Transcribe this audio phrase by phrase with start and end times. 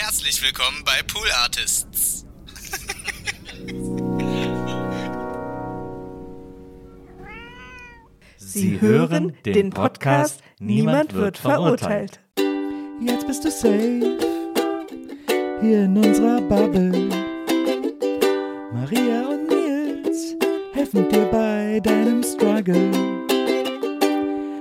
[0.00, 2.24] Herzlich willkommen bei Pool Artists.
[8.36, 12.20] Sie hören den Podcast Niemand wird verurteilt.
[13.00, 14.18] Jetzt bist du safe
[15.60, 17.08] hier in unserer Bubble.
[18.72, 20.36] Maria und Nils
[20.74, 22.92] helfen dir bei deinem Struggle.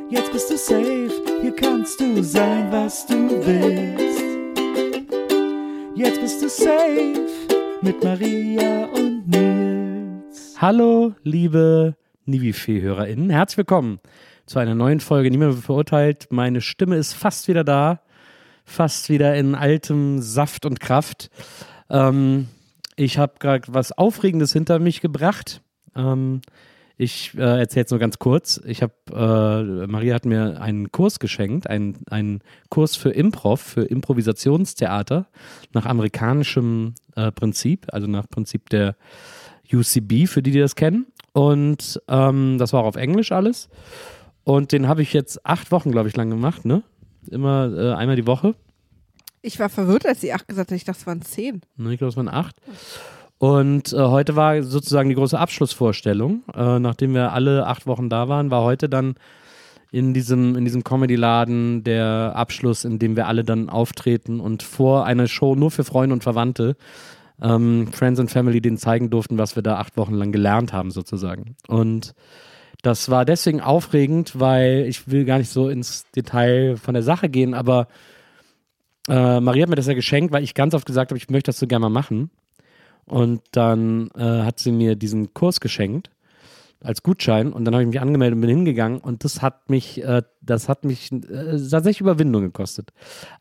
[0.09, 4.06] Jetzt bist du safe, hier kannst du sein, was du willst.
[5.97, 7.27] Jetzt bist du safe
[7.81, 10.53] mit Maria und Nils.
[10.61, 11.95] Hallo, liebe
[12.25, 13.31] Nivi-Fee-HörerInnen.
[13.31, 13.99] Herzlich willkommen
[14.45, 16.27] zu einer neuen Folge Niemand wird verurteilt.
[16.29, 18.01] Meine Stimme ist fast wieder da.
[18.63, 21.31] Fast wieder in altem Saft und Kraft.
[21.89, 22.47] Ähm,
[22.95, 25.63] ich habe gerade was Aufregendes hinter mich gebracht.
[25.95, 26.41] Ähm,
[26.97, 28.59] ich äh, erzähle jetzt nur ganz kurz.
[28.65, 33.83] Ich habe, äh, Maria hat mir einen Kurs geschenkt, einen, einen Kurs für Improv, für
[33.83, 35.27] Improvisationstheater
[35.73, 38.95] nach amerikanischem äh, Prinzip, also nach Prinzip der
[39.71, 41.05] UCB, für die, die das kennen.
[41.33, 43.69] Und ähm, das war auch auf Englisch alles.
[44.43, 46.81] Und den habe ich jetzt acht Wochen, glaube ich, lang gemacht, ne?
[47.29, 48.55] Immer äh, einmal die Woche.
[49.43, 50.75] Ich war verwirrt, als sie acht gesagt hat.
[50.75, 51.61] Ich dachte, es waren zehn.
[51.75, 52.55] Ne, ich glaube, es waren acht.
[53.39, 56.43] Und äh, heute war sozusagen die große Abschlussvorstellung.
[56.55, 59.15] Äh, nachdem wir alle acht Wochen da waren, war heute dann
[59.91, 65.05] in diesem, in diesem Comedy-Laden der Abschluss, in dem wir alle dann auftreten und vor
[65.05, 66.75] einer Show nur für Freunde und Verwandte,
[67.41, 70.91] ähm, Friends and Family, denen zeigen durften, was wir da acht Wochen lang gelernt haben,
[70.91, 71.55] sozusagen.
[71.67, 72.13] Und
[72.81, 77.29] das war deswegen aufregend, weil ich will gar nicht so ins Detail von der Sache
[77.29, 77.87] gehen, aber
[79.07, 81.49] äh, Maria hat mir das ja geschenkt, weil ich ganz oft gesagt habe, ich möchte
[81.49, 82.29] das so gerne mal machen.
[83.07, 86.11] Und dann äh, hat sie mir diesen Kurs geschenkt
[86.83, 90.03] als Gutschein und dann habe ich mich angemeldet und bin hingegangen und das hat mich,
[90.03, 92.91] äh, das hat mich äh, tatsächlich Überwindung gekostet.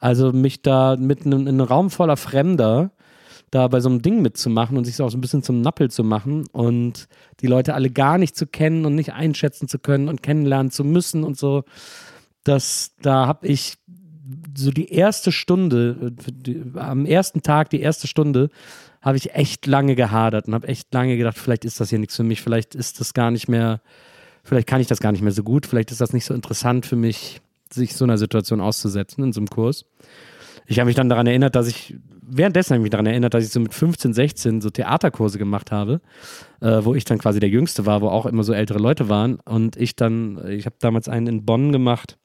[0.01, 2.93] Also mich da mitten in, in einem Raum voller Fremder
[3.51, 5.91] da bei so einem Ding mitzumachen und sich so auch so ein bisschen zum Nappel
[5.91, 7.09] zu machen und
[7.41, 10.83] die Leute alle gar nicht zu kennen und nicht einschätzen zu können und kennenlernen zu
[10.83, 11.65] müssen und so.
[12.43, 13.77] Das, da habe ich
[14.57, 18.51] so die erste Stunde, die, am ersten Tag, die erste Stunde,
[19.07, 22.17] habe ich echt lange gehadert und habe echt lange gedacht, vielleicht ist das hier nichts
[22.17, 23.81] für mich, vielleicht ist das gar nicht mehr,
[24.43, 26.87] vielleicht kann ich das gar nicht mehr so gut, vielleicht ist das nicht so interessant
[26.87, 27.41] für mich,
[27.73, 29.85] sich so einer Situation auszusetzen in so einem Kurs.
[30.67, 33.45] Ich habe mich dann daran erinnert, dass ich, währenddessen habe ich mich daran erinnert, dass
[33.45, 36.01] ich so mit 15, 16 so Theaterkurse gemacht habe,
[36.61, 39.37] äh, wo ich dann quasi der Jüngste war, wo auch immer so ältere Leute waren.
[39.45, 42.19] Und ich dann, ich habe damals einen in Bonn gemacht,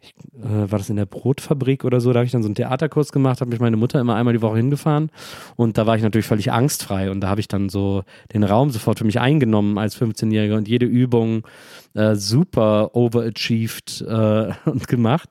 [0.00, 2.54] ich, äh, war das in der Brotfabrik oder so, da habe ich dann so einen
[2.54, 5.10] Theaterkurs gemacht, habe mich meine Mutter immer einmal die Woche hingefahren
[5.56, 8.70] und da war ich natürlich völlig angstfrei und da habe ich dann so den Raum
[8.70, 11.46] sofort für mich eingenommen als 15-Jähriger und jede Übung
[11.94, 15.30] äh, super overachieved äh, und gemacht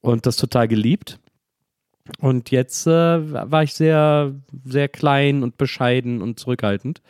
[0.00, 1.18] und das total geliebt.
[2.18, 4.34] Und jetzt äh, war ich sehr,
[4.64, 7.00] sehr klein und bescheiden und zurückhaltend.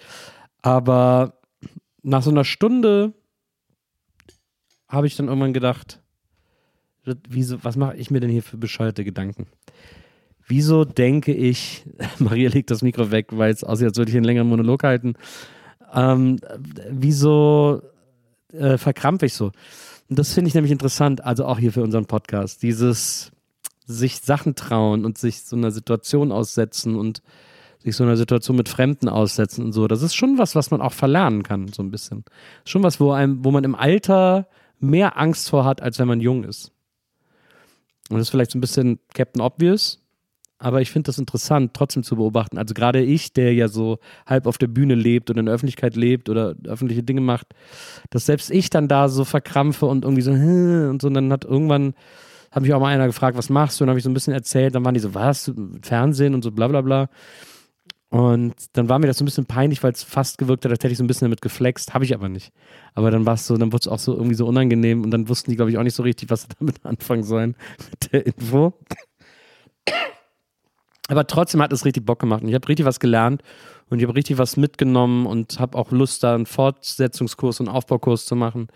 [0.60, 1.40] Aber
[2.02, 3.14] nach so einer Stunde
[4.88, 6.01] habe ich dann irgendwann gedacht,
[7.28, 9.46] wieso, was mache ich mir denn hier für bescheuerte Gedanken?
[10.46, 11.84] Wieso denke ich,
[12.18, 15.14] Maria legt das Mikro weg, weil es aussieht, als würde ich einen längeren Monolog halten.
[15.94, 16.38] Ähm,
[16.90, 17.82] wieso
[18.52, 19.52] äh, verkrampfe ich so?
[20.08, 22.62] Und das finde ich nämlich interessant, also auch hier für unseren Podcast.
[22.62, 23.32] Dieses
[23.86, 27.22] sich Sachen trauen und sich so einer Situation aussetzen und
[27.78, 29.88] sich so einer Situation mit Fremden aussetzen und so.
[29.88, 32.24] Das ist schon was, was man auch verlernen kann, so ein bisschen.
[32.64, 34.46] Schon was, wo einem, wo man im Alter
[34.78, 36.71] mehr Angst vor hat, als wenn man jung ist.
[38.12, 40.00] Und das ist vielleicht so ein bisschen Captain Obvious,
[40.58, 42.56] aber ich finde das interessant, trotzdem zu beobachten.
[42.56, 45.96] Also gerade ich, der ja so halb auf der Bühne lebt und in der Öffentlichkeit
[45.96, 47.48] lebt oder öffentliche Dinge macht,
[48.10, 50.30] dass selbst ich dann da so verkrampfe und irgendwie so
[50.90, 51.94] und so, und dann hat irgendwann
[52.52, 53.84] hat mich auch mal einer gefragt, was machst du?
[53.84, 54.74] Und habe ich so ein bisschen erzählt.
[54.74, 55.50] Dann waren die so, was?
[55.80, 57.08] Fernsehen und so bla bla bla.
[58.12, 60.84] Und dann war mir das so ein bisschen peinlich, weil es fast gewirkt hat, als
[60.84, 61.94] hätte ich so ein bisschen damit geflext.
[61.94, 62.52] Habe ich aber nicht.
[62.92, 65.30] Aber dann war es so, dann wurde es auch so irgendwie so unangenehm und dann
[65.30, 67.56] wussten die, glaube ich, auch nicht so richtig, was sie damit anfangen sollen
[67.90, 68.74] mit der Info.
[71.08, 73.42] Aber trotzdem hat es richtig Bock gemacht und ich habe richtig was gelernt
[73.88, 78.26] und ich habe richtig was mitgenommen und habe auch Lust, da einen Fortsetzungskurs und Aufbaukurs
[78.26, 78.68] zu machen.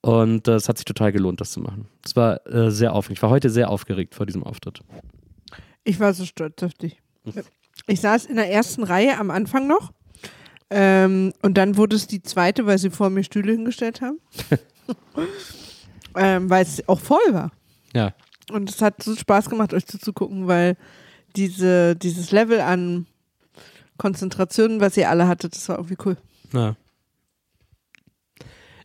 [0.00, 1.88] Und äh, es hat sich total gelohnt, das zu machen.
[2.04, 3.18] Es war äh, sehr aufregend.
[3.18, 4.80] Ich war heute sehr aufgeregt vor diesem Auftritt.
[5.82, 7.02] Ich war so stolz auf dich.
[7.86, 9.92] Ich saß in der ersten Reihe am Anfang noch.
[10.70, 14.20] Ähm, und dann wurde es die zweite, weil sie vor mir Stühle hingestellt haben.
[16.16, 17.50] ähm, weil es auch voll war.
[17.92, 18.12] Ja.
[18.52, 20.76] Und es hat so Spaß gemacht, euch zuzugucken, weil
[21.36, 23.06] diese, dieses Level an
[23.96, 26.16] Konzentration, was ihr alle hattet, das war irgendwie cool.
[26.52, 26.76] Ja.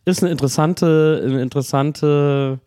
[0.05, 2.59] Ist eine interessante, eine interessante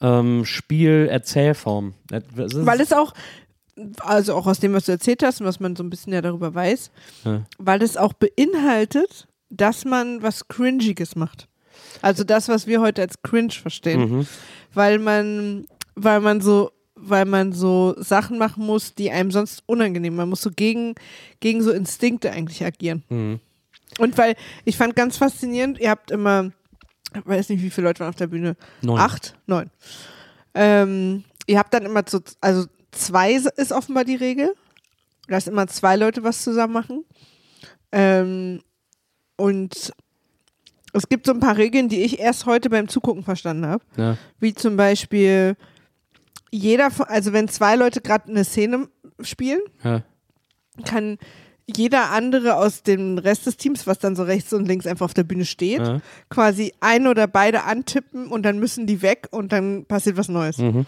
[0.00, 1.94] ähm, Spiel-Erzählform.
[2.10, 3.14] Weil es auch,
[4.00, 6.20] also auch aus dem, was du erzählt hast und was man so ein bisschen ja
[6.20, 6.90] darüber weiß,
[7.24, 7.42] Ja.
[7.58, 11.48] weil es auch beinhaltet, dass man was Cringiges macht.
[12.00, 14.00] Also das, was wir heute als cringe verstehen.
[14.18, 14.26] Mhm.
[14.74, 20.14] Weil man, weil man so, weil man so Sachen machen muss, die einem sonst unangenehm.
[20.16, 20.94] Man muss so gegen,
[21.40, 23.02] gegen so Instinkte eigentlich agieren.
[23.08, 23.40] Mhm.
[23.98, 26.50] Und weil ich fand ganz faszinierend, ihr habt immer,
[27.14, 28.56] ich weiß nicht, wie viele Leute waren auf der Bühne.
[28.80, 28.98] Neun.
[28.98, 29.34] Acht?
[29.46, 29.70] Neun.
[30.54, 34.54] Ähm, ihr habt dann immer so, also zwei ist offenbar die Regel.
[35.28, 37.04] Dass immer zwei Leute was zusammen machen.
[37.92, 38.60] Ähm,
[39.36, 39.92] und
[40.92, 43.84] es gibt so ein paar Regeln, die ich erst heute beim Zugucken verstanden habe.
[43.96, 44.16] Ja.
[44.40, 45.56] Wie zum Beispiel
[46.50, 48.88] jeder, also wenn zwei Leute gerade eine Szene
[49.20, 50.02] spielen, Ja.
[50.84, 51.18] kann
[51.66, 55.14] jeder andere aus dem Rest des Teams, was dann so rechts und links einfach auf
[55.14, 56.00] der Bühne steht, Ja.
[56.28, 60.58] quasi ein oder beide antippen und dann müssen die weg und dann passiert was Neues.
[60.58, 60.84] Mhm.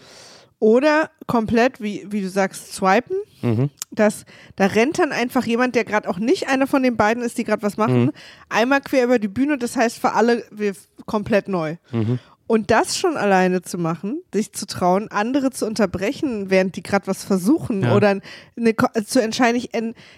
[0.59, 3.17] Oder komplett, wie, wie du sagst, swipen.
[3.41, 3.69] Mhm.
[3.91, 4.25] Das,
[4.55, 7.43] da rennt dann einfach jemand, der gerade auch nicht einer von den beiden ist, die
[7.43, 8.11] gerade was machen, Mhm.
[8.49, 9.57] einmal quer über die Bühne.
[9.57, 10.73] Das heißt für alle wir
[11.05, 11.75] komplett neu.
[11.91, 12.19] Mhm.
[12.47, 17.07] Und das schon alleine zu machen, sich zu trauen, andere zu unterbrechen, während die gerade
[17.07, 17.95] was versuchen Ja.
[17.95, 18.09] oder
[18.55, 18.75] eine,
[19.05, 19.71] zu entscheiden, ich,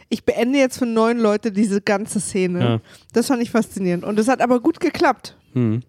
[0.09, 2.59] ich beende jetzt für neun Leute diese ganze Szene.
[2.59, 2.79] Ja.
[3.13, 4.03] Das fand ich faszinierend.
[4.03, 5.37] Und es hat aber gut geklappt.
[5.53, 5.83] Mhm.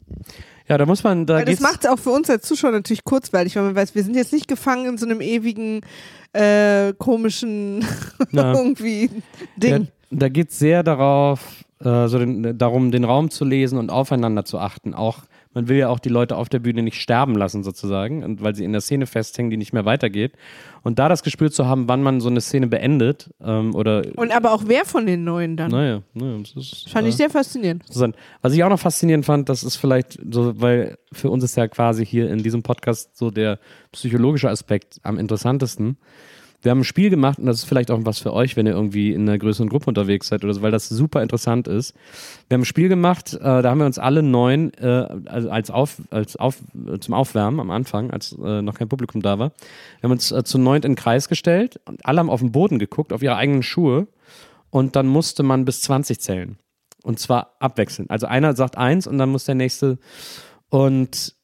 [0.68, 3.56] Ja, da muss man, da das macht es auch für uns als Zuschauer natürlich kurzweilig,
[3.56, 5.80] weil man weiß, wir sind jetzt nicht gefangen in so einem ewigen,
[6.32, 7.84] äh, komischen
[8.32, 8.52] Ja.
[8.52, 9.10] irgendwie ja,
[9.78, 9.88] Ding.
[10.10, 11.40] da geht es sehr darauf,
[11.82, 14.92] äh, so den, darum, den Raum zu lesen und aufeinander zu achten.
[14.94, 15.20] Auch,
[15.58, 18.54] man will ja auch die Leute auf der Bühne nicht sterben lassen, sozusagen, und weil
[18.54, 20.34] sie in der Szene festhängen, die nicht mehr weitergeht.
[20.84, 24.30] Und da das Gespür zu haben, wann man so eine Szene beendet, ähm, oder Und
[24.30, 25.72] aber auch wer von den Neuen dann.
[25.72, 27.82] naja, naja, das ist, Fand äh, ich sehr faszinierend.
[28.40, 31.66] Was ich auch noch faszinierend fand, das ist vielleicht so, weil für uns ist ja
[31.66, 33.58] quasi hier in diesem Podcast so der
[33.90, 35.96] psychologische Aspekt am interessantesten.
[36.60, 38.72] Wir haben ein Spiel gemacht und das ist vielleicht auch was für euch, wenn ihr
[38.72, 41.94] irgendwie in einer größeren Gruppe unterwegs seid oder so, weil das super interessant ist.
[42.48, 45.70] Wir haben ein Spiel gemacht, äh, da haben wir uns alle neun äh, also als
[45.70, 46.56] auf, als auf,
[47.00, 49.52] zum Aufwärmen am Anfang, als äh, noch kein Publikum da war.
[50.00, 52.50] Wir haben uns äh, zu neunt in den Kreis gestellt und alle haben auf den
[52.50, 54.08] Boden geguckt, auf ihre eigenen Schuhe
[54.70, 56.58] und dann musste man bis 20 zählen.
[57.04, 58.10] Und zwar abwechselnd.
[58.10, 59.98] Also einer sagt eins und dann muss der nächste.
[60.68, 61.34] Und,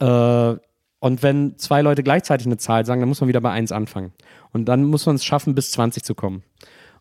[0.00, 0.56] äh,
[1.00, 4.12] und wenn zwei Leute gleichzeitig eine Zahl sagen, dann muss man wieder bei eins anfangen.
[4.52, 6.42] Und dann muss man es schaffen, bis 20 zu kommen.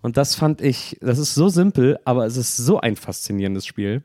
[0.01, 4.03] Und das fand ich, das ist so simpel, aber es ist so ein faszinierendes Spiel.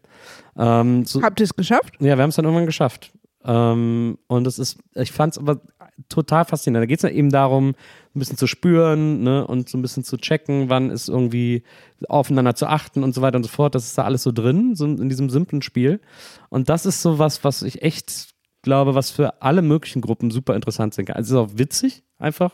[0.56, 1.94] Ähm, so, Habt ihr es geschafft?
[2.00, 3.12] ja, wir haben es dann irgendwann geschafft.
[3.44, 5.60] Ähm, und es ist, ich fand es aber
[6.08, 6.84] total faszinierend.
[6.84, 7.70] Da geht es ja eben darum,
[8.14, 11.62] ein bisschen zu spüren ne, und so ein bisschen zu checken, wann ist irgendwie
[12.08, 13.74] aufeinander zu achten und so weiter und so fort.
[13.74, 16.00] Das ist da alles so drin, so in diesem simplen Spiel.
[16.48, 18.31] Und das ist so was, was ich echt
[18.62, 21.16] glaube, was für alle möglichen Gruppen super interessant sein kann.
[21.16, 22.52] Also es ist auch witzig, einfach,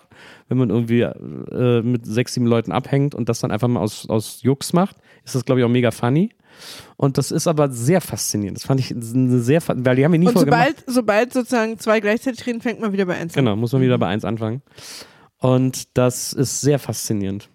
[0.49, 4.09] wenn man irgendwie äh, mit sechs, sieben Leuten abhängt und das dann einfach mal aus,
[4.09, 6.31] aus Jux macht, ist das, glaube ich, auch mega funny.
[6.97, 8.59] Und das ist aber sehr faszinierend.
[8.59, 10.85] Das fand ich eine sehr, weil die haben wir nie Und vorher gemacht.
[10.87, 13.45] sobald, sobald sozusagen zwei gleichzeitig reden, fängt man wieder bei eins an.
[13.45, 14.62] Genau, muss man wieder bei eins anfangen.
[15.38, 17.49] Und das ist sehr faszinierend.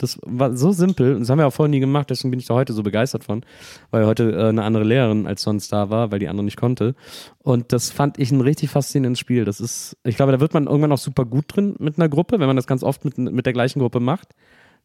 [0.00, 2.46] Das war so simpel, und das haben wir auch vorher nie gemacht, deswegen bin ich
[2.46, 3.44] da heute so begeistert von,
[3.90, 6.94] weil heute äh, eine andere Lehrerin als sonst da war, weil die andere nicht konnte.
[7.42, 9.44] Und das fand ich ein richtig faszinierendes Spiel.
[9.44, 12.40] Das ist, ich glaube, da wird man irgendwann auch super gut drin mit einer Gruppe,
[12.40, 14.28] wenn man das ganz oft mit, mit der gleichen Gruppe macht.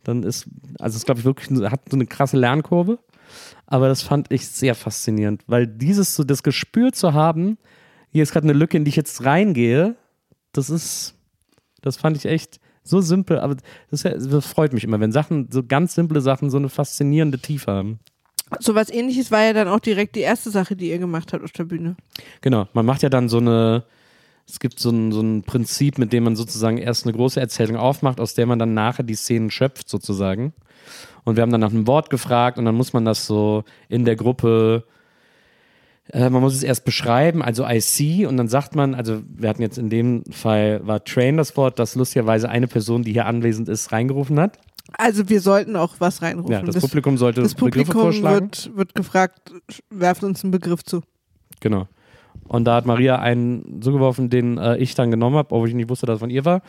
[0.03, 3.00] Dann ist, also es glaube ich wirklich, hat so eine krasse Lernkurve.
[3.65, 7.57] Aber das fand ich sehr faszinierend, weil dieses so das Gespür zu haben,
[8.12, 9.95] hier ist gerade eine Lücke, in die ich jetzt reingehe,
[10.51, 11.15] das ist,
[11.81, 13.58] das fand ich echt so simpel, aber
[13.92, 17.72] das, das freut mich immer, wenn Sachen, so ganz simple Sachen, so eine faszinierende Tiefe
[17.72, 18.00] haben.
[18.60, 21.44] So was ähnliches war ja dann auch direkt die erste Sache, die ihr gemacht habt
[21.44, 21.98] auf der Bühne.
[22.42, 23.84] Genau, man macht ja dann so eine,
[24.48, 27.77] es gibt so ein, so ein Prinzip, mit dem man sozusagen erst eine große Erzählung
[27.77, 30.54] aufmacht, aus der man dann nachher die Szenen schöpft, sozusagen.
[31.24, 34.06] Und wir haben dann nach einem Wort gefragt und dann muss man das so in
[34.06, 34.84] der Gruppe,
[36.12, 39.50] äh, man muss es erst beschreiben, also I see und dann sagt man, also wir
[39.50, 43.25] hatten jetzt in dem Fall, war Train das Wort, das lustigerweise eine Person, die hier
[43.25, 44.59] anwesend ist, reingerufen hat.
[44.93, 46.51] Also wir sollten auch was reinrufen.
[46.51, 48.45] Ja, das, Publikum sollte das Begriffe Publikum vorschlagen.
[48.45, 49.51] wird, wird gefragt,
[49.89, 51.01] werft uns einen Begriff zu.
[51.59, 51.88] Genau.
[52.47, 55.89] Und da hat Maria einen zugeworfen, den äh, ich dann genommen habe, obwohl ich nicht
[55.89, 56.62] wusste, dass es von ihr war.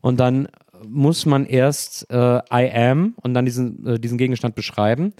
[0.00, 0.48] Und dann
[0.86, 5.12] muss man erst äh, I am und dann diesen, äh, diesen Gegenstand beschreiben.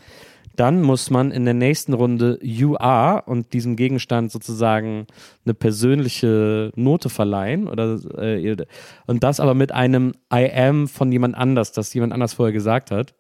[0.61, 5.07] Dann muss man in der nächsten Runde You are und diesem Gegenstand sozusagen
[5.47, 7.67] eine persönliche Note verleihen.
[7.67, 8.55] Oder, äh,
[9.07, 12.91] und das aber mit einem I am von jemand anders, das jemand anders vorher gesagt
[12.91, 13.15] hat.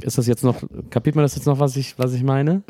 [0.00, 2.62] Ist das jetzt noch, kapiert man das jetzt noch, was ich, was ich meine?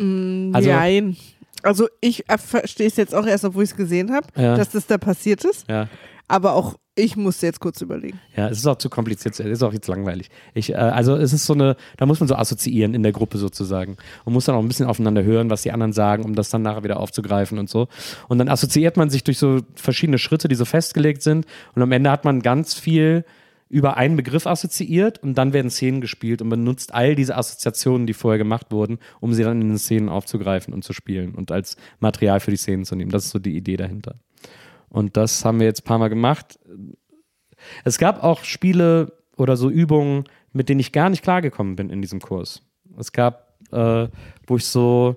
[0.55, 1.17] Also- Nein.
[1.63, 4.57] Also ich verstehe es jetzt auch erst, obwohl ich es gesehen habe, Ja.
[4.57, 5.69] dass das da passiert ist.
[5.69, 5.87] Ja.
[6.29, 8.21] Aber auch ich musste jetzt kurz überlegen.
[8.37, 10.29] Ja, es ist auch zu kompliziert, es ist auch jetzt langweilig.
[10.55, 13.39] Ich, äh, also es ist so eine, da muss man so assoziieren in der Gruppe
[13.39, 16.51] sozusagen und muss dann auch ein bisschen aufeinander hören, was die anderen sagen, um das
[16.51, 17.89] dann nachher wieder aufzugreifen und so.
[18.29, 21.93] Und dann assoziiert man sich durch so verschiedene Schritte, die so festgelegt sind und am
[21.93, 23.25] Ende hat man ganz viel
[23.71, 28.07] über einen Begriff assoziiert und dann werden Szenen gespielt und man nutzt all diese Assoziationen,
[28.07, 31.53] die vorher gemacht wurden, um sie dann in den Szenen aufzugreifen und zu spielen und
[31.53, 33.13] als Material für die Szenen zu nehmen.
[33.13, 34.17] Das ist so die Idee dahinter.
[34.91, 36.59] Und das haben wir jetzt ein paar Mal gemacht.
[37.85, 42.03] Es gab auch Spiele oder so Übungen, mit denen ich gar nicht klargekommen bin in
[42.03, 42.63] diesem Kurs.
[42.99, 44.09] Es gab, äh,
[44.47, 45.17] wo ich so,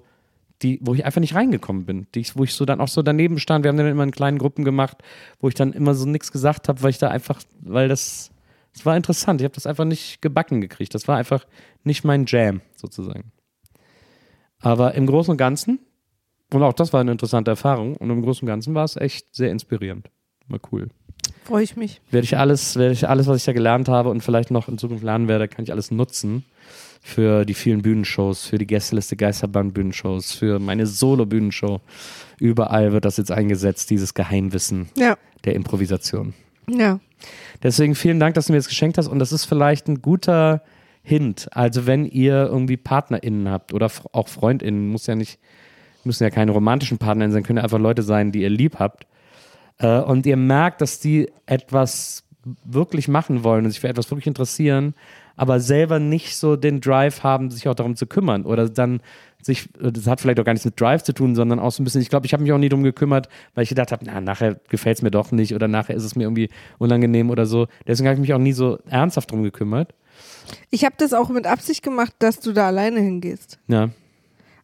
[0.61, 3.39] die, wo ich einfach nicht reingekommen bin, die wo ich so dann auch so daneben
[3.39, 3.63] stand.
[3.63, 4.97] Wir haben dann immer in kleinen Gruppen gemacht,
[5.39, 8.31] wo ich dann immer so nichts gesagt habe, weil ich da einfach, weil das,
[8.73, 9.41] das war interessant.
[9.41, 10.93] Ich habe das einfach nicht gebacken gekriegt.
[10.93, 11.45] Das war einfach
[11.83, 13.31] nicht mein Jam sozusagen.
[14.59, 15.79] Aber im Großen und Ganzen,
[16.53, 19.35] und auch das war eine interessante Erfahrung, und im Großen und Ganzen war es echt
[19.35, 20.09] sehr inspirierend.
[20.47, 20.89] War cool
[21.45, 22.01] Freue ich mich.
[22.11, 24.77] werde ich alles, werde ich alles, was ich da gelernt habe und vielleicht noch in
[24.77, 26.45] Zukunft lernen werde, kann ich alles nutzen
[27.01, 31.81] für die vielen Bühnenshows, für die Gästeliste Geisterbahn Bühnenshows, für meine Solo Bühnenshow.
[32.39, 36.33] Überall wird das jetzt eingesetzt, dieses Geheimwissen Ja, der Improvisation.
[36.69, 36.99] ja.
[37.61, 40.61] Deswegen vielen Dank, dass du mir das geschenkt hast und das ist vielleicht ein guter
[41.03, 41.47] Hint.
[41.51, 45.39] Also wenn ihr irgendwie PartnerInnen habt oder auch FreundInnen, muss ja nicht,
[46.05, 49.05] müssen ja keine romantischen PartnerInnen sein, können ja einfach Leute sein, die ihr lieb habt.
[49.79, 52.23] Äh, und ihr merkt, dass die etwas
[52.65, 54.95] wirklich machen wollen und sich für etwas wirklich interessieren,
[55.35, 59.01] aber selber nicht so den Drive haben, sich auch darum zu kümmern oder dann
[59.41, 61.85] sich, das hat vielleicht auch gar nichts mit Drive zu tun, sondern auch so ein
[61.85, 64.21] bisschen, ich glaube, ich habe mich auch nie drum gekümmert, weil ich gedacht habe, na,
[64.21, 67.67] nachher gefällt es mir doch nicht oder nachher ist es mir irgendwie unangenehm oder so.
[67.87, 69.93] Deswegen habe ich mich auch nie so ernsthaft drum gekümmert.
[70.69, 73.59] Ich habe das auch mit Absicht gemacht, dass du da alleine hingehst.
[73.67, 73.89] Ja,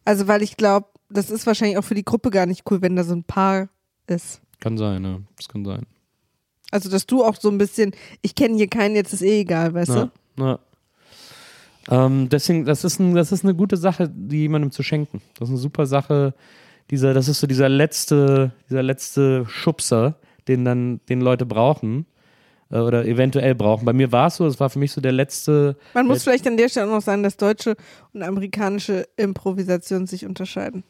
[0.04, 2.96] Also weil ich glaube, das ist wahrscheinlich auch für die Gruppe gar nicht cool, wenn
[2.96, 3.68] da so ein Paar
[4.06, 4.40] ist.
[4.60, 5.86] kann sein, ja, das kann sein.
[6.70, 9.74] Also dass du auch so ein bisschen, ich kenne hier keinen, jetzt ist eh egal,
[9.74, 10.58] weißt Ja, ja.
[11.88, 15.20] Ähm, deswegen, das ist, ein, das ist eine gute Sache, die jemandem zu schenken.
[15.38, 16.34] Das ist eine super Sache.
[16.90, 22.06] Dieser, das ist so dieser letzte, dieser letzte Schubser, den dann, den Leute brauchen
[22.70, 23.84] äh, oder eventuell brauchen.
[23.84, 25.72] Bei mir war es so, es war für mich so der letzte.
[25.72, 25.98] du?
[25.98, 27.76] Man muss vielleicht an der Stelle auch noch sagen, dass deutsche
[28.12, 30.84] und amerikanische Improvisation sich unterscheiden.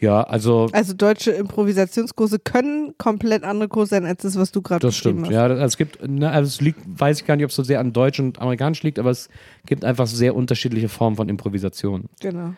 [0.00, 4.80] Ja, also Also deutsche Improvisationskurse können komplett andere Kurse sein, als das, was du gerade
[4.86, 5.26] Das beschrieben stimmt.
[5.28, 5.34] hast.
[5.34, 7.62] Ja, das- es gibt, ne, also es liegt, weiß ich gar nicht, ob es so
[7.62, 9.28] sehr an Deutsch und Amerikanisch liegt, aber es
[9.66, 12.06] gibt einfach sehr unterschiedliche Formen von Improvisation.
[12.20, 12.54] Genau.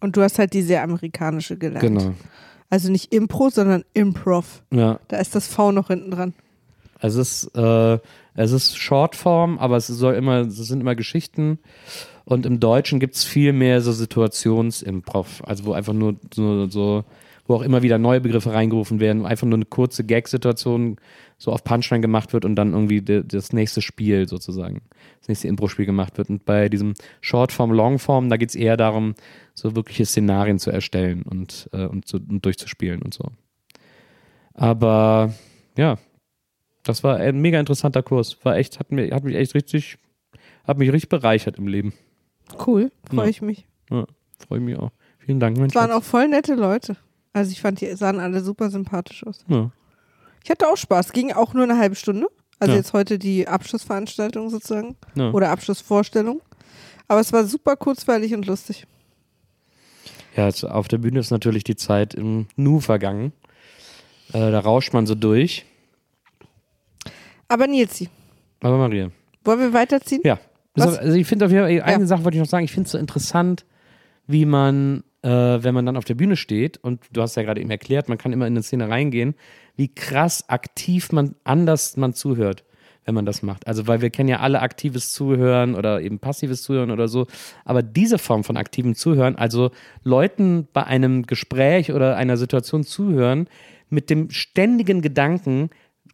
[0.00, 1.80] Und du hast halt die sehr amerikanische gelernt.
[1.80, 2.14] Genau.
[2.70, 4.62] Also nicht Impro, sondern Improv.
[4.72, 6.34] Ja, Da ist das V noch hinten dran.
[7.00, 7.98] also es ist, äh,
[8.34, 11.58] es ist Shortform, aber es soll immer, es sind immer Geschichten.
[12.28, 17.04] Und im Deutschen gibt es viel mehr so Situationsimprov, also wo einfach nur so, so,
[17.46, 20.96] wo auch immer wieder neue Begriffe reingerufen werden, einfach nur eine kurze Gag-Situation
[21.38, 24.82] so auf Punchline gemacht wird und dann irgendwie das nächste Spiel sozusagen,
[25.20, 26.28] das nächste Impro-Spiel gemacht wird.
[26.28, 26.92] Und bei diesem
[27.22, 29.14] Shortform, Longform, da geht es eher darum,
[29.54, 33.24] so wirkliche Szenarien zu erstellen und, äh, und, zu, und durchzuspielen und so.
[34.52, 35.32] Aber
[35.78, 35.96] ja,
[36.82, 38.36] das war ein mega interessanter Kurs.
[38.44, 39.96] War echt, hat, mir, hat mich echt richtig,
[40.64, 41.94] hat mich richtig bereichert im Leben.
[42.66, 43.30] Cool, freue Ja.
[43.30, 43.66] ich mich.
[43.90, 44.06] Ja,
[44.46, 44.90] freue mich auch.
[45.18, 45.72] Vielen Dank, Mensch.
[45.74, 46.96] Es waren auch voll nette Leute.
[47.32, 49.44] Also ich fand, die sahen alle super sympathisch aus.
[49.48, 49.70] Ja.
[50.42, 51.12] Ich hatte auch Spaß.
[51.12, 52.26] Ging auch nur eine halbe Stunde.
[52.58, 52.78] Also Ja.
[52.78, 54.96] jetzt heute die Abschlussveranstaltung sozusagen.
[55.14, 55.30] Ja.
[55.32, 56.40] Oder Abschlussvorstellung.
[57.06, 58.86] Aber es war super kurzweilig und lustig.
[60.36, 63.32] Ja, jetzt auf der Bühne ist natürlich die Zeit im Nu vergangen.
[64.32, 65.64] Äh, da rauscht man so durch.
[67.48, 68.08] Aber Nilsi,
[68.60, 69.10] Aber Maria.
[69.44, 70.20] wollen wir weiterziehen?
[70.24, 70.38] Ja.
[70.78, 70.88] Was?
[70.88, 72.06] Also, also ich finde auf jeden Fall, eine Ja.
[72.06, 73.64] Sache wollte ich noch sagen, ich finde es so interessant,
[74.26, 77.60] wie man äh, wenn man dann auf der Bühne steht und du hast ja gerade
[77.60, 79.34] eben erklärt, man kann immer in eine Szene reingehen,
[79.76, 82.64] wie krass aktiv man anders man zuhört,
[83.04, 83.66] wenn man das macht.
[83.66, 87.26] Also weil wir kennen ja alle aktives Zuhören oder eben passives Zuhören oder so,
[87.64, 89.70] aber diese Form von aktivem Zuhören, also
[90.04, 93.48] Leuten bei einem Gespräch oder einer Situation zuhören
[93.90, 95.70] mit dem ständigen Gedanken,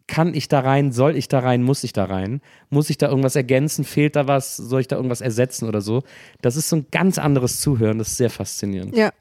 [0.07, 2.41] kann ich da rein, soll ich da rein, muss ich da rein?
[2.69, 3.83] Muss ich da irgendwas ergänzen?
[3.85, 4.55] Fehlt da was?
[4.55, 6.03] Soll ich da irgendwas ersetzen oder so?
[6.41, 8.95] Das ist so ein ganz anderes Zuhören, das ist sehr faszinierend.
[8.95, 9.11] Ja.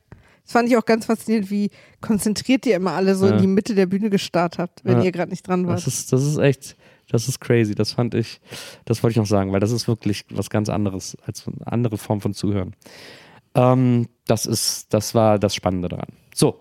[0.44, 1.70] Das fand ich auch ganz faszinierend, wie
[2.02, 3.32] konzentriert ihr immer alle so Ja.
[3.32, 5.04] in die Mitte der Bühne gestarrt habt, wenn Ja.
[5.04, 5.78] ihr gerade nicht dran wart.
[5.78, 6.76] Das ist, das ist echt,
[7.08, 7.74] das ist crazy.
[7.74, 8.42] Das fand ich,
[8.84, 11.96] das wollte ich noch sagen, weil das ist wirklich was ganz anderes als eine andere
[11.96, 12.74] Form von Zuhören.
[13.54, 16.08] Ähm, das ist, das war das Spannende daran.
[16.34, 16.60] So,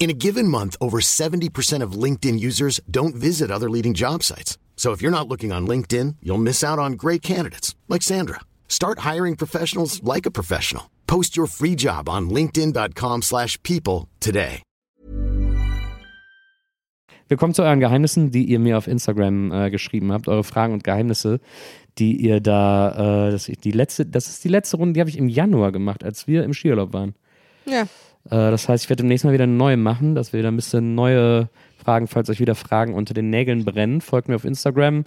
[0.00, 4.56] In a given month, over 70% of LinkedIn users don't visit other leading job sites.
[4.74, 8.40] So if you're not looking on LinkedIn, you'll miss out on great candidates like Sandra.
[8.66, 10.84] Start hiring professionals like a professional.
[11.06, 14.62] Post your free job on linkedin.com/people slash people today.
[17.28, 20.72] wir kommen zu euren Geheimnissen, die ihr mir auf Instagram äh, geschrieben habt, eure Fragen
[20.72, 21.40] und Geheimnisse,
[21.98, 25.10] die ihr da, äh, das, ist die letzte, das ist die letzte Runde, die habe
[25.10, 27.14] ich im Januar gemacht, als wir im Skiurlaub waren.
[27.66, 27.86] ja.
[28.26, 30.56] Äh, das heißt, ich werde demnächst mal wieder eine neue machen, dass wir wieder ein
[30.56, 35.04] bisschen neue Fragen, falls euch wieder Fragen unter den Nägeln brennen, folgt mir auf Instagram.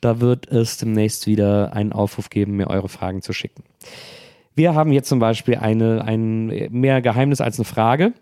[0.00, 3.64] Da wird es demnächst wieder einen Aufruf geben, mir eure Fragen zu schicken.
[4.54, 8.12] Wir haben jetzt zum Beispiel eine, ein mehr Geheimnis als eine Frage.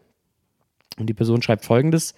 [0.98, 2.14] Und die Person schreibt folgendes.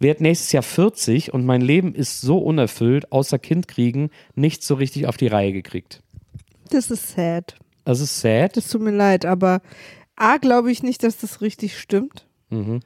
[0.00, 4.74] Werd nächstes Jahr 40 und mein Leben ist so unerfüllt, außer Kind kriegen, nicht so
[4.74, 6.02] richtig auf die Reihe gekriegt.
[6.70, 7.56] Das ist sad.
[7.84, 8.56] Das ist sad.
[8.56, 9.60] Das tut mir leid, aber
[10.18, 12.26] A, glaube ich nicht, dass das richtig stimmt.
[12.50, 12.80] Mhm.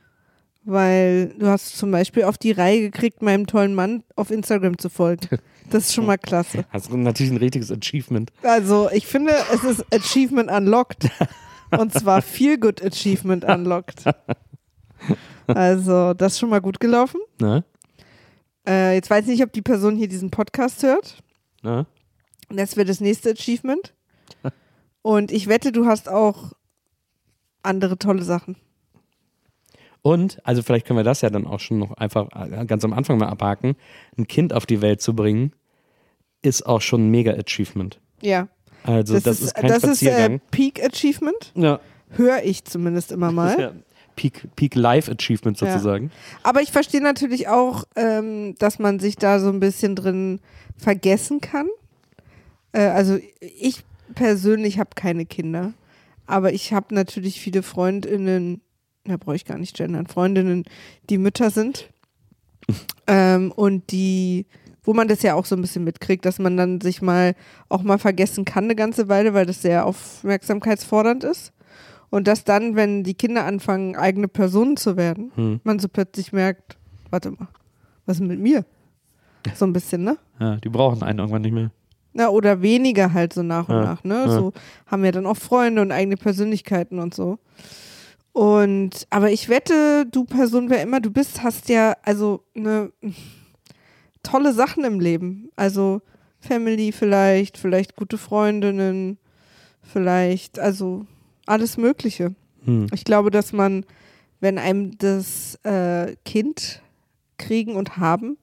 [0.64, 4.90] Weil du hast zum Beispiel auf die Reihe gekriegt, meinem tollen Mann auf Instagram zu
[4.90, 5.28] folgen.
[5.70, 6.64] Das ist schon mal klasse.
[6.72, 8.30] Das ist natürlich ein richtiges Achievement.
[8.42, 11.08] Also ich finde, es ist Achievement Unlocked.
[11.70, 14.04] Und zwar Feel Good Achievement Unlocked.
[15.48, 17.20] Also das ist schon mal gut gelaufen.
[17.40, 17.64] Ne?
[18.66, 21.22] Äh, jetzt weiß ich nicht, ob die Person hier diesen Podcast hört.
[21.62, 21.84] Ne?
[22.48, 23.92] Das wäre das nächste Achievement.
[25.02, 26.52] Und ich wette, du hast auch
[27.62, 28.56] andere tolle Sachen.
[30.02, 32.92] Und, also vielleicht können wir das ja dann auch schon noch einfach äh, ganz am
[32.92, 33.76] Anfang mal abhaken.
[34.18, 35.52] Ein Kind auf die Welt zu bringen,
[36.42, 38.00] ist auch schon ein Mega-Achievement.
[38.20, 38.48] Ja.
[38.82, 40.40] Also das, ist, kein das ist äh, Spaziergang.
[40.50, 41.52] Peak Achievement.
[41.54, 41.80] ja.
[42.14, 43.58] Höre ich zumindest immer mal.
[43.58, 43.72] Ja.
[44.16, 45.72] Peak, Peak Life Achievement Ja.
[45.72, 46.10] sozusagen.
[46.42, 50.40] Aber ich verstehe natürlich auch, ähm, dass man sich da so ein bisschen drin
[50.76, 51.68] vergessen kann.
[52.72, 53.82] Äh, also ich
[54.14, 55.72] persönlich habe keine Kinder,
[56.32, 58.62] aber ich habe natürlich viele Freundinnen,
[59.04, 60.64] da brauche ich gar nicht gendern, Freundinnen,
[61.10, 61.90] die Mütter sind
[63.06, 64.46] ähm, und die,
[64.82, 67.34] wo man das ja auch so ein bisschen mitkriegt, dass man dann sich mal
[67.68, 71.52] auch mal vergessen kann eine ganze Weile, weil das sehr aufmerksamkeitsfordernd ist.
[72.10, 75.60] Und dass dann, wenn die Kinder anfangen, eigene Personen zu werden, Hm.
[75.64, 76.76] man so plötzlich merkt,
[77.10, 77.48] warte mal,
[78.06, 78.64] was ist mit mir?
[79.56, 80.16] So ein bisschen, ne?
[80.38, 81.72] Ja, die brauchen einen irgendwann nicht mehr.
[82.14, 84.24] Na, oder weniger halt so nach und Ja, nach, ne?
[84.26, 84.28] ja.
[84.28, 84.52] So
[84.86, 87.38] haben ja dann auch Freunde und eigene Persönlichkeiten und so.
[88.32, 92.92] Und, aber ich wette, du Person, wer immer du bist, hast ja also eine
[94.22, 95.50] tolle Sachen im Leben.
[95.56, 96.00] Also
[96.40, 99.18] Family vielleicht, vielleicht gute Freundinnen,
[99.82, 101.06] vielleicht, also
[101.46, 102.34] alles Mögliche.
[102.64, 102.86] Hm.
[102.92, 103.84] Ich glaube, dass man,
[104.40, 106.82] wenn einem das äh, Kind
[107.38, 108.38] kriegen und haben.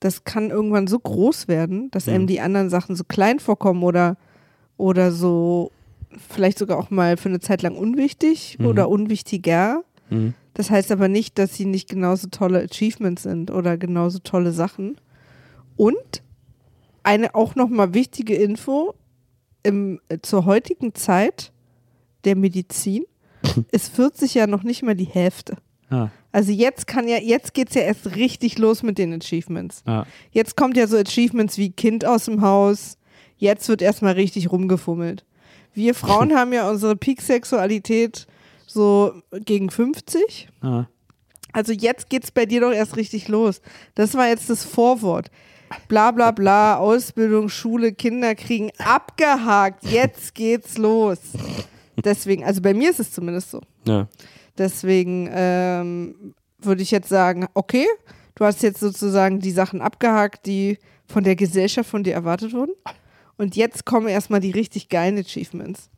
[0.00, 2.14] Das kann irgendwann so groß werden, dass Hm.
[2.14, 4.16] einem die anderen Sachen so klein vorkommen oder
[4.76, 5.72] oder so
[6.28, 8.66] vielleicht sogar auch mal für eine Zeit lang unwichtig Mhm.
[8.66, 9.82] oder unwichtiger.
[10.08, 10.34] Mhm.
[10.54, 14.96] Das heißt aber nicht, dass sie nicht genauso tolle Achievements sind oder genauso tolle Sachen.
[15.76, 16.22] Und
[17.02, 18.94] eine auch nochmal wichtige Info
[19.62, 21.52] im, äh, zur heutigen Zeit
[22.24, 23.04] der Medizin
[23.72, 25.56] ist 40 ja noch nicht mal die Hälfte.
[25.90, 29.82] Ah, Also jetzt kann ja, jetzt geht's ja erst richtig los mit den Achievements.
[29.86, 30.04] ah.
[30.30, 32.98] Jetzt kommt ja so Achievements wie Kind aus dem Haus.
[33.36, 35.24] Jetzt wird erstmal richtig rumgefummelt.
[35.74, 38.26] Wir Frauen haben ja unsere Peak-Sexualität
[38.66, 39.12] so
[39.44, 40.48] gegen 50.
[40.60, 40.84] Ah.
[41.52, 43.62] Also jetzt geht's bei dir doch erst richtig los.
[43.94, 45.30] Das war jetzt das Vorwort.
[45.86, 49.84] Bla bla bla, Ausbildung, Schule, Kinder kriegen abgehakt.
[49.86, 51.18] Jetzt geht's los.
[52.04, 53.60] Deswegen, also bei mir ist es zumindest so.
[53.86, 54.06] Ja.
[54.58, 57.86] Deswegen ähm, würde ich jetzt sagen, okay,
[58.34, 62.74] du hast jetzt sozusagen die Sachen abgehakt, die von der Gesellschaft von dir erwartet wurden.
[63.36, 65.88] Und jetzt kommen erstmal die richtig geilen Achievements.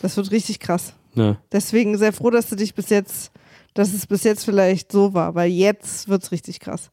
[0.00, 0.94] Das wird richtig krass.
[1.14, 1.36] Ja.
[1.50, 3.32] Deswegen sehr froh, dass du dich bis jetzt,
[3.74, 6.90] dass es bis jetzt vielleicht so war, weil jetzt wird's richtig krass.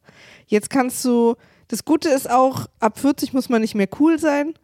[0.47, 1.35] Jetzt kannst du,
[1.67, 4.55] das Gute ist auch, ab 40 muss man nicht mehr cool sein.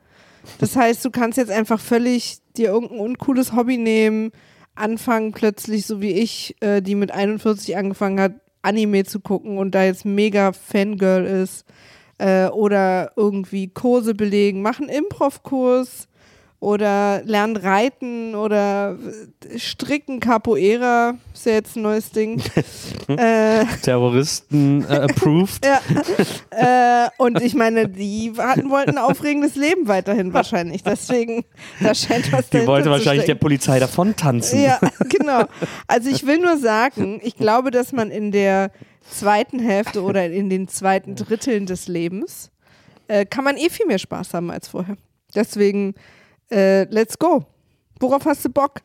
[0.57, 4.31] Das heißt, du kannst jetzt einfach völlig dir irgendein uncooles Hobby nehmen,
[4.81, 9.73] anfangen plötzlich, so wie ich, äh, die mit 41 angefangen hat, Anime zu gucken und
[9.73, 11.65] da jetzt mega Fangirl ist.
[12.17, 16.07] Äh, oder irgendwie Kurse belegen, machen Improv-Kurs
[16.61, 18.95] oder lernen reiten oder
[19.57, 22.39] stricken Capoeira, ist ja jetzt ein neues Ding.
[23.07, 25.65] äh, Terroristen äh, approved.
[25.65, 25.81] ja.
[26.51, 30.83] äh, und ich meine, die hatten, wollten ein aufregendes Leben weiterhin wahrscheinlich.
[30.83, 31.43] Deswegen,
[31.79, 33.35] da scheint was Die wollte wahrscheinlich der.
[33.41, 34.61] Polizei davon tanzen.
[34.61, 35.45] Ja, genau.
[35.87, 38.71] Also ich will nur sagen, ich glaube, dass man in der
[39.09, 42.51] zweiten Hälfte oder in den zweiten Dritteln des Lebens
[43.07, 44.95] äh, kann man eh viel mehr Spaß haben als vorher.
[45.33, 45.95] Deswegen,
[46.51, 47.45] äh, let's go.
[47.99, 48.81] Worauf hast du Bock?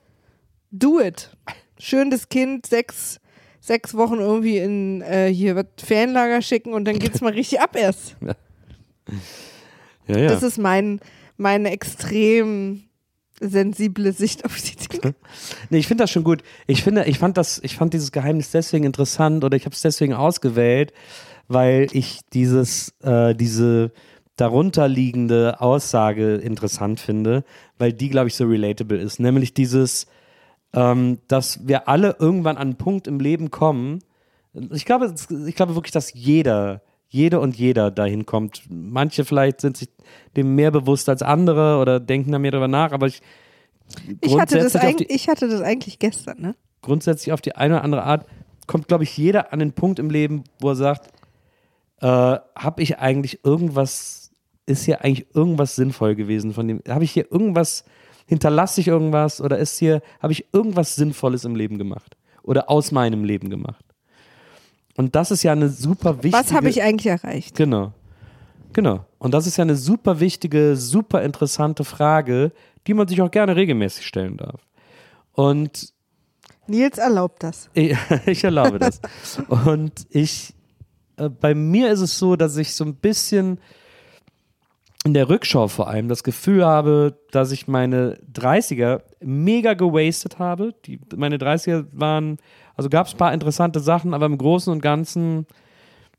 [0.70, 1.30] Do it.
[1.78, 3.20] Schön das Kind sechs,
[3.60, 7.76] sechs Wochen irgendwie in äh, hier was Ferienlager schicken und dann geht's mal richtig ab
[7.76, 8.16] erst.
[10.08, 10.28] Ja, ja.
[10.28, 11.00] Das ist mein,
[11.36, 12.84] meine extrem
[13.40, 15.14] sensible Sicht auf die Dinge.
[15.70, 16.42] Nee, ich finde das schon gut.
[16.66, 19.80] Ich finde, ich fand das, ich fand dieses Geheimnis deswegen interessant oder ich habe es
[19.80, 20.92] deswegen ausgewählt,
[21.48, 23.92] weil ich dieses, äh, diese
[24.36, 27.44] darunterliegende Aussage interessant finde,
[27.78, 29.18] weil die, glaube ich, so relatable ist.
[29.20, 30.06] Nämlich dieses,
[30.74, 34.00] ähm, dass wir alle irgendwann an einen Punkt im Leben kommen.
[34.72, 35.14] Ich glaube,
[35.46, 38.62] ich glaube wirklich, dass jeder, jede und jeder dahin kommt.
[38.68, 39.88] Manche vielleicht sind sich
[40.36, 43.22] dem mehr bewusst als andere oder denken da mehr drüber nach, aber ich
[44.20, 46.54] Ich hatte, das die- ich hatte das eigentlich gestern, ne?
[46.82, 48.26] grundsätzlich auf die eine oder andere Art
[48.66, 51.08] kommt, glaube ich, jeder an den Punkt im Leben, wo er sagt,
[52.00, 54.25] äh, habe ich eigentlich irgendwas,
[54.66, 57.84] ist hier eigentlich irgendwas sinnvoll gewesen von dem, habe ich hier irgendwas,
[58.26, 62.92] hinterlasse ich irgendwas oder ist hier, habe ich irgendwas Sinnvolles im Leben gemacht oder aus
[62.92, 63.84] meinem Leben gemacht?
[64.96, 66.32] Und das ist ja eine super wichtige.
[66.32, 67.56] Was habe ich eigentlich erreicht?
[67.56, 67.92] Genau.
[68.72, 69.04] Genau.
[69.18, 72.52] Und das ist ja eine super wichtige, super interessante Frage,
[72.86, 74.60] die man sich auch gerne regelmäßig stellen darf.
[75.32, 75.92] Und
[76.66, 77.70] Nils erlaubt das.
[77.74, 79.00] ich, ich erlaube das.
[79.48, 80.54] Und ich,
[81.16, 83.58] äh, bei mir ist es so, dass ich so ein bisschen
[85.06, 90.74] in der Rückschau vor allem das Gefühl habe, dass ich meine 30er mega gewastet habe.
[90.84, 92.38] Die, meine 30er waren,
[92.74, 95.46] also gab es ein paar interessante Sachen, aber im Großen und Ganzen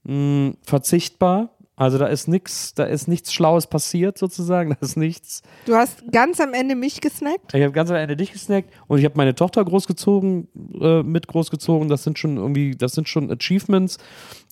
[0.03, 1.49] mh, verzichtbar.
[1.75, 4.69] Also da ist nichts, da ist nichts Schlaues passiert sozusagen.
[4.79, 5.43] Da ist nichts.
[5.65, 7.53] Du hast ganz am Ende mich gesnackt.
[7.53, 10.47] Ich habe ganz am Ende dich gesnackt und ich habe meine Tochter großgezogen,
[10.79, 11.89] äh, mit großgezogen.
[11.89, 13.97] Das sind schon irgendwie, das sind schon Achievements.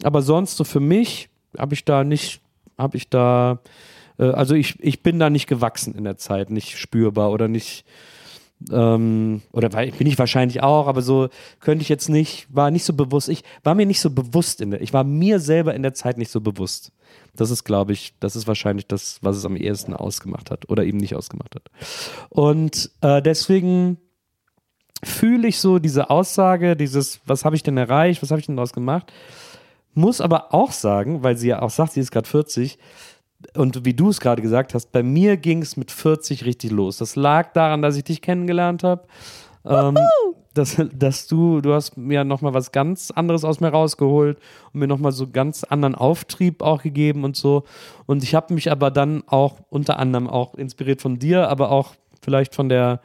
[0.03, 2.41] Aber sonst so für mich habe ich da nicht,
[2.77, 3.59] habe ich da,
[4.17, 7.86] äh, also ich, ich bin da nicht gewachsen in der Zeit, nicht spürbar oder nicht,
[8.71, 12.93] ähm, oder bin ich wahrscheinlich auch, aber so könnte ich jetzt nicht, war nicht so
[12.93, 13.30] bewusst.
[13.30, 16.17] Ich war mir nicht so bewusst in der, ich war mir selber in der Zeit
[16.17, 16.91] nicht so bewusst.
[17.36, 20.86] Das ist, glaube ich, das ist wahrscheinlich das, was es am ehesten ausgemacht hat oder
[20.86, 21.69] eben nicht ausgemacht hat.
[22.30, 23.97] Und äh, deswegen
[25.04, 28.56] fühle ich so diese Aussage, dieses, was habe ich denn erreicht, was habe ich denn
[28.56, 29.12] daraus gemacht,
[29.93, 32.78] muss aber auch sagen, weil sie ja auch sagt, sie ist gerade 40,
[33.55, 36.97] und wie du es gerade gesagt hast, bei mir ging es mit 40 richtig los.
[36.97, 39.08] Das lag daran, dass ich dich kennengelernt habe.
[39.65, 39.97] Ähm,
[40.55, 44.39] dass, dass du, du hast mir nochmal was ganz anderes aus mir rausgeholt
[44.73, 47.63] und mir nochmal so ganz anderen Auftrieb auch gegeben und so.
[48.05, 51.95] Und ich habe mich aber dann auch unter anderem auch inspiriert von dir, aber auch
[52.21, 53.01] vielleicht von der,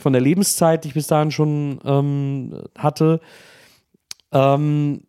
[0.00, 3.20] von der Lebenszeit, die ich bis dahin schon ähm, hatte,
[4.32, 5.02] ähm,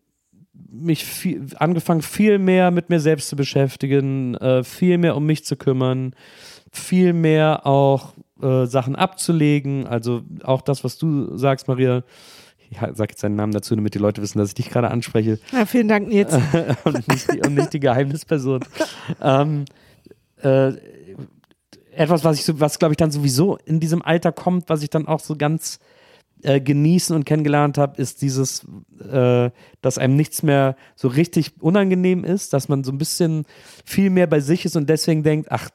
[0.70, 5.44] mich viel, angefangen, viel mehr mit mir selbst zu beschäftigen, äh, viel mehr um mich
[5.44, 6.14] zu kümmern,
[6.70, 9.86] viel mehr auch äh, Sachen abzulegen.
[9.86, 12.02] Also auch das, was du sagst, Maria.
[12.72, 15.40] Ich sag jetzt deinen Namen dazu, damit die Leute wissen, dass ich dich gerade anspreche.
[15.50, 16.32] Ja, vielen Dank, Nils.
[16.84, 18.64] und, nicht die, und nicht die Geheimnisperson.
[19.20, 19.64] ähm,
[20.40, 20.72] äh,
[21.90, 24.90] etwas, was ich so, was glaube ich dann sowieso in diesem Alter kommt, was ich
[24.90, 25.80] dann auch so ganz
[26.42, 28.66] äh, genießen und kennengelernt habe, ist dieses,
[29.10, 29.50] äh,
[29.82, 33.44] dass einem nichts mehr so richtig unangenehm ist, dass man so ein bisschen
[33.84, 35.70] viel mehr bei sich ist und deswegen denkt, ach,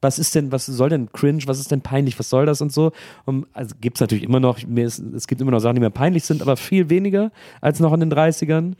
[0.00, 2.72] was ist denn, was soll denn cringe, was ist denn peinlich, was soll das und
[2.72, 2.92] so.
[3.24, 5.90] Und, also gibt es natürlich immer noch, ist, es gibt immer noch Sachen, die mir
[5.90, 8.74] peinlich sind, aber viel weniger als noch in den 30ern.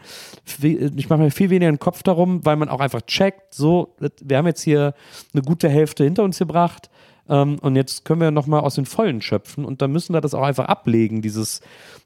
[0.96, 4.38] Ich mache mir viel weniger den Kopf darum, weil man auch einfach checkt, so, wir
[4.38, 4.94] haben jetzt hier
[5.32, 6.90] eine gute Hälfte hinter uns gebracht
[7.28, 10.34] ähm, und jetzt können wir nochmal aus den Vollen schöpfen und dann müssen wir das
[10.34, 11.60] auch einfach ablegen, dieses,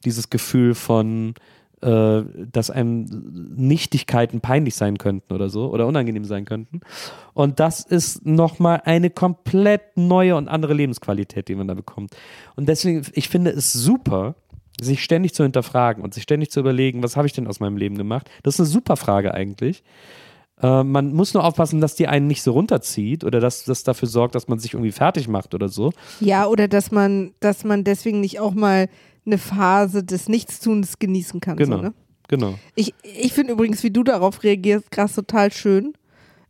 [0.05, 1.35] dieses Gefühl von,
[1.83, 3.07] äh, dass einem
[3.57, 6.81] Nichtigkeiten peinlich sein könnten oder so oder unangenehm sein könnten.
[7.33, 12.15] Und das ist nochmal eine komplett neue und andere Lebensqualität, die man da bekommt.
[12.57, 14.35] Und deswegen, ich finde es super,
[14.81, 17.77] sich ständig zu hinterfragen und sich ständig zu überlegen, was habe ich denn aus meinem
[17.77, 18.31] Leben gemacht?
[18.43, 19.83] Das ist eine super Frage eigentlich.
[20.63, 24.09] Äh, man muss nur aufpassen, dass die einen nicht so runterzieht oder dass das dafür
[24.09, 25.93] sorgt, dass man sich irgendwie fertig macht oder so.
[26.21, 28.89] Ja, oder dass man, dass man deswegen nicht auch mal
[29.27, 31.57] eine Phase des Nichtstuns genießen kann.
[31.57, 31.77] Genau.
[31.77, 31.95] So, ne?
[32.29, 32.55] Genau.
[32.75, 35.95] Ich, ich finde übrigens, wie du darauf reagierst, krass total schön.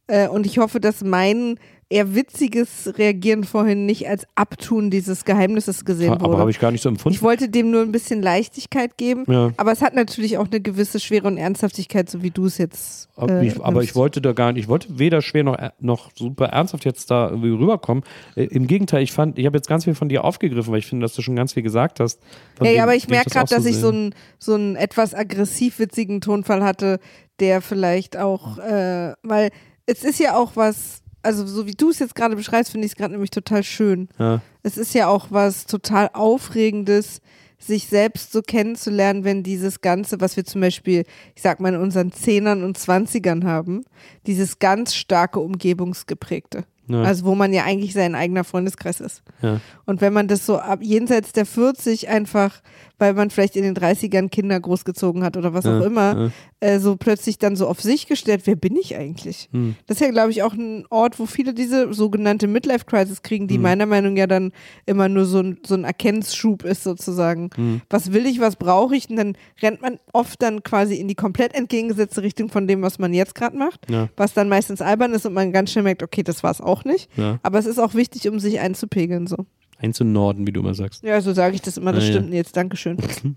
[0.07, 1.59] Äh, und ich hoffe, dass mein
[1.91, 6.39] eher witziges Reagieren vorhin nicht als Abtun dieses Geheimnisses gesehen Aber wurde.
[6.39, 7.17] habe ich gar nicht so empfunden.
[7.17, 9.51] Ich wollte dem nur ein bisschen Leichtigkeit geben, Ja.
[9.57, 13.09] aber es hat natürlich auch eine gewisse Schwere und Ernsthaftigkeit, so wie du es jetzt.
[13.17, 16.11] Aber, äh, ich, aber ich wollte da gar nicht, ich wollte weder schwer noch, noch
[16.15, 18.05] super ernsthaft jetzt da irgendwie rüberkommen.
[18.37, 20.87] Äh, Im Gegenteil, ich fand, ich habe jetzt ganz viel von dir aufgegriffen, weil ich
[20.87, 22.21] finde, dass du schon ganz viel gesagt hast.
[22.63, 23.83] Ja, ja, aber ich merke das gerade, auch dass ich sehe.
[23.83, 27.01] so einen so einen etwas aggressiv witzigen Tonfall hatte,
[27.41, 29.51] der vielleicht auch, äh, weil
[29.87, 32.93] es ist ja auch was, also so wie du es jetzt gerade beschreibst, finde ich
[32.93, 34.09] es gerade nämlich total schön.
[34.19, 34.41] Ja.
[34.63, 37.21] Es ist ja auch was total Aufregendes,
[37.59, 41.05] sich selbst so kennenzulernen, wenn dieses Ganze, was wir zum Beispiel,
[41.35, 43.85] ich sag mal, in unseren Zehnern und Zwanzigern haben,
[44.27, 46.65] dieses ganz starke Umgebungsgeprägte.
[46.89, 47.03] Ja.
[47.03, 49.23] Also wo man ja eigentlich sein eigener Freundeskreis ist.
[49.43, 49.61] Ja.
[49.85, 52.63] Und wenn man das so ab jenseits der 40 einfach,
[53.01, 56.69] weil man vielleicht in den 30ern Kinder großgezogen hat oder was Ja, auch immer, ja.
[56.69, 59.49] äh, so plötzlich dann so auf sich gestellt, wer bin ich eigentlich?
[59.53, 59.75] Hm.
[59.89, 63.57] Das ist ja, glaube ich, auch ein Ort, wo viele diese sogenannte Midlife-Crisis kriegen, die
[63.57, 63.63] Hm.
[63.63, 64.53] meiner Meinung nach ja dann
[64.87, 67.51] immer nur so ein, so ein Erkennungsschub ist sozusagen.
[67.57, 67.81] Hm.
[67.91, 69.09] Was will ich, was brauche ich?
[69.11, 72.99] Und dann rennt man oft dann quasi in die komplett entgegengesetzte Richtung von dem, was
[72.99, 74.09] man jetzt gerade macht, Ja.
[74.17, 76.85] was dann meistens albern ist und man ganz schnell merkt, okay, das war es auch
[76.85, 77.09] nicht.
[77.43, 79.47] Aber es ist auch wichtig, um sich einzupegeln so.
[79.81, 81.03] Einzunorden, wie du immer sagst.
[81.03, 82.13] Ja, so sage ich das immer, das Ah, ja.
[82.13, 82.57] stimmt jetzt.
[82.57, 82.97] Dankeschön.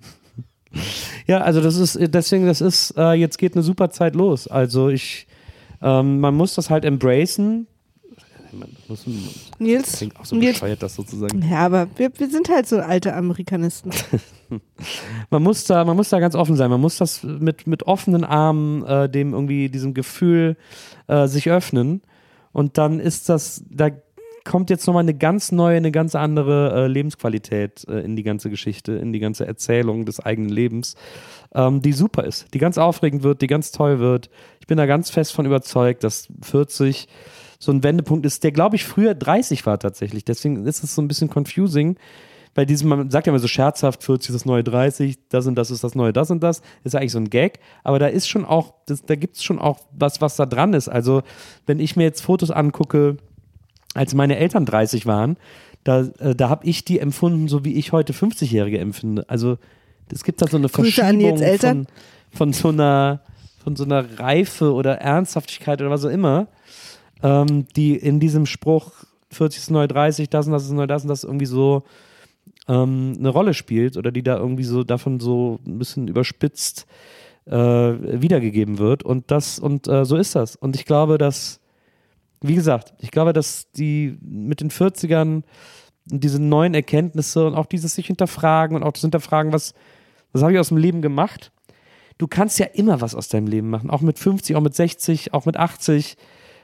[1.27, 4.47] Ja, also das ist, deswegen, das ist, äh, jetzt geht eine super Zeit los.
[4.47, 5.27] Also ich,
[5.84, 7.67] ähm, man muss das halt embracen.
[8.51, 9.06] Man muss,
[9.60, 10.53] Nils, klingt auch so Nils.
[10.53, 11.47] bescheuert, das sozusagen.
[11.47, 13.91] Ja, aber wir, wir sind halt so alte Amerikanisten.
[15.29, 16.69] Man muss da, man muss da ganz offen sein.
[16.69, 20.58] Man muss das mit, mit offenen Armen äh, dem irgendwie diesem Gefühl
[21.08, 22.01] äh, sich öffnen.
[22.51, 23.89] Und dann ist das, da
[24.43, 28.49] kommt jetzt nochmal eine ganz neue, eine ganz andere äh, Lebensqualität äh, in die ganze
[28.49, 30.95] Geschichte, in die ganze Erzählung des eigenen Lebens,
[31.53, 34.29] ähm, die super ist, die ganz aufregend wird, die ganz toll wird.
[34.60, 37.08] Ich bin da ganz fest von überzeugt, dass 40
[37.60, 40.25] so ein Wendepunkt ist, der glaube ich früher 30 war tatsächlich.
[40.25, 41.97] Deswegen ist es so ein bisschen confusing.
[42.53, 45.56] Bei diesem, man sagt ja immer so scherzhaft, 40 ist das neue 30, das und
[45.56, 48.08] das ist das neue das und das, ist ja eigentlich so ein Gag, aber da
[48.08, 50.88] ist schon auch, das, da gibt es schon auch was, was da dran ist.
[50.88, 51.23] Also,
[51.65, 53.17] wenn ich mir jetzt Fotos angucke,
[53.93, 55.38] als meine Eltern 30 waren,
[55.84, 59.25] da, äh, da habe ich die empfunden, so wie ich heute 50-Jährige empfinde.
[59.27, 59.58] Also,
[60.12, 61.88] es gibt da so eine Grüße Verschiebung von,
[62.32, 63.21] von so einer
[63.63, 66.47] von so einer Reife oder Ernsthaftigkeit oder was auch immer,
[67.21, 68.91] ähm, die in diesem Spruch
[69.32, 71.84] 40 ist neu 30, das und das ist neu das und das irgendwie so
[72.67, 76.86] ähm, eine Rolle spielt oder die da irgendwie so davon so ein bisschen überspitzt
[77.45, 79.03] äh, wiedergegeben wird.
[79.03, 80.56] Und das, und äh, so ist das.
[80.56, 81.60] Und ich glaube, dass,
[82.43, 85.43] wie gesagt, ich glaube, dass die mit den 40ern
[86.06, 89.73] diese neuen Erkenntnisse und auch dieses sich hinterfragen und auch das Hinterfragen, was,
[90.34, 91.51] was habe ich aus dem Leben gemacht?
[92.17, 95.34] Du kannst ja immer was aus deinem Leben machen, auch mit 50, auch mit 60,
[95.34, 96.17] auch mit 80.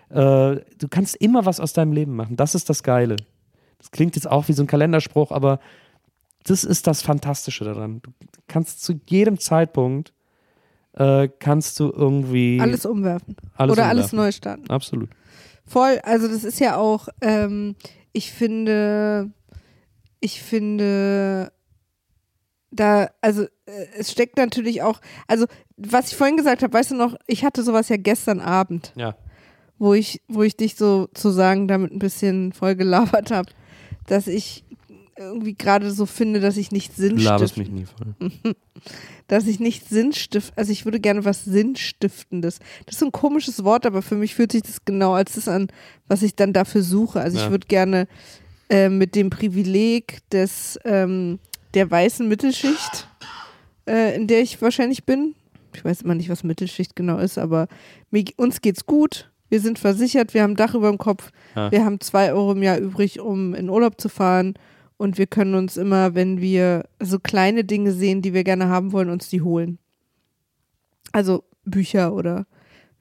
[0.10, 2.36] Äh, du kannst immer was aus deinem Leben machen.
[2.36, 3.16] Das ist das Geile.
[3.78, 5.60] Das klingt jetzt auch wie so ein Kalenderspruch, aber
[6.44, 8.02] das ist das Fantastische daran.
[8.02, 8.12] Du
[8.48, 10.14] kannst zu jedem Zeitpunkt
[10.94, 13.36] äh, kannst du irgendwie Alles umwerfen.
[13.56, 14.18] alles Oder alles umwerfen.
[14.20, 14.70] neu starten.
[14.70, 15.10] Absolut.
[15.70, 17.76] Voll, also das ist ja auch, ähm,
[18.12, 19.30] ich finde,
[20.20, 21.52] ich finde,
[22.72, 23.48] da, also äh,
[23.98, 25.46] es steckt natürlich auch, also
[25.78, 29.16] was ich vorhin gesagt habe, weißt du noch, ich hatte sowas ja gestern Abend, Ja.
[29.78, 33.52] wo ich, wo ich dich sozusagen damit ein bisschen voll gelabert habe,
[34.08, 34.66] dass ich
[35.20, 38.32] irgendwie gerade so finde, dass ich nicht sinnstiftend, mich nie voll.
[39.28, 42.60] dass ich nicht sinnstift, also ich würde gerne was Sinnstiftendes.
[42.86, 45.48] Das ist so ein komisches Wort, aber für mich fühlt sich das genau als das
[45.48, 45.68] an,
[46.08, 47.20] was ich dann dafür suche.
[47.20, 47.52] Also ich Ja.
[47.52, 48.08] würde gerne
[48.70, 51.40] äh, mit dem Privileg des ähm,
[51.74, 53.08] der weißen Mittelschicht,
[53.88, 55.36] äh, in der ich wahrscheinlich bin.
[55.76, 57.68] Ich weiß immer nicht, was Mittelschicht genau ist, aber
[58.10, 59.30] mir, uns geht's gut.
[59.50, 61.72] Wir sind versichert, wir haben ein Dach über dem Kopf, Ja.
[61.72, 64.54] wir haben zwei Euro im Jahr übrig, um in Urlaub zu fahren.
[65.00, 68.92] Und wir können uns immer, wenn wir so kleine Dinge sehen, die wir gerne haben
[68.92, 69.80] wollen, uns die holen.
[71.14, 72.46] Also Bücher oder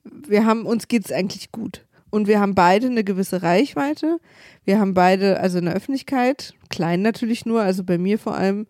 [0.04, 1.84] wir haben, uns geht's eigentlich gut.
[2.10, 4.20] Und wir haben beide eine gewisse Reichweite.
[4.64, 8.68] Wir haben beide, also in der Öffentlichkeit, klein natürlich nur, also bei mir vor allem.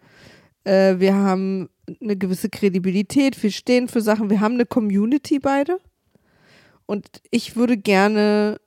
[0.64, 1.69] Äh, wir haben
[2.01, 5.79] eine gewisse Kredibilität, wir stehen für Sachen, wir haben eine Community beide.
[6.87, 8.59] Und ich würde gerne,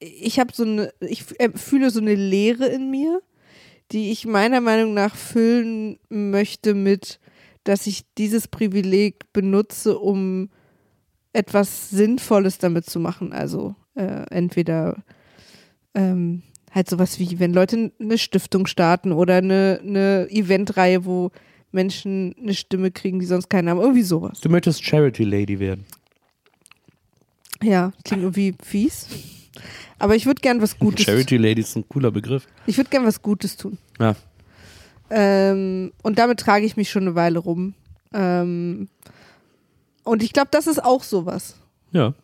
[0.00, 3.22] ich habe so eine, ich äh, fühle so eine Leere in mir,
[3.92, 7.20] die ich meiner Meinung nach füllen möchte mit,
[7.64, 10.50] dass ich dieses Privileg benutze, um
[11.32, 13.32] etwas Sinnvolles damit zu machen.
[13.32, 14.96] Also äh, entweder
[15.94, 21.30] ähm, halt sowas wie, wenn Leute eine Stiftung starten oder eine, eine Eventreihe, wo
[21.70, 23.80] Menschen eine Stimme kriegen, die sonst keine haben.
[23.80, 24.40] Irgendwie sowas.
[24.40, 25.84] Du möchtest Charity Lady werden.
[27.62, 29.08] Ja, klingt irgendwie fies.
[29.98, 32.46] Aber ich würde gern was Gutes Charity Lady ist ein cooler Begriff.
[32.66, 33.78] Ich würde gern was Gutes tun.
[33.98, 34.14] Ja.
[35.10, 37.74] Ähm, und damit trage ich mich schon eine Weile rum.
[38.12, 38.88] Ähm,
[40.04, 41.56] und ich glaube, das ist auch sowas.
[41.92, 42.14] Ja.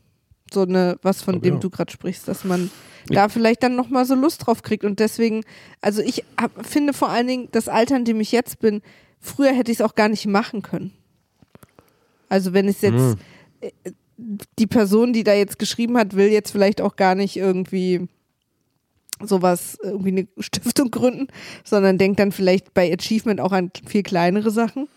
[0.53, 1.61] So eine, was von dem auch.
[1.61, 2.71] du gerade sprichst, dass man
[3.09, 4.85] da vielleicht dann nochmal so Lust drauf kriegt.
[4.85, 5.45] Und deswegen,
[5.81, 8.83] also ich hab, finde vor allen Dingen das Alter, in dem ich jetzt bin,
[9.21, 10.93] früher hätte ich es auch gar nicht machen können.
[12.29, 13.17] Also wenn es jetzt, Hm.
[14.17, 18.09] Die Person, die da jetzt geschrieben hat, will jetzt vielleicht auch gar nicht irgendwie
[19.23, 21.29] sowas, irgendwie eine Stiftung gründen,
[21.65, 24.89] sondern denkt dann vielleicht bei Achievement auch an viel kleinere Sachen.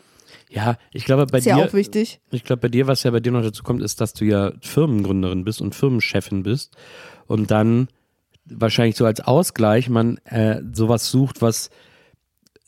[0.50, 2.20] Ja, ich glaube bei ist ja dir, auch wichtig.
[2.32, 4.54] ich glaube bei dir, was ja bei dir noch dazu kommt, ist, dass du ja
[4.62, 6.76] Firmengründerin bist und Firmenchefin bist
[7.28, 7.90] und dann
[8.46, 11.70] wahrscheinlich so als Ausgleich man äh, sowas sucht, was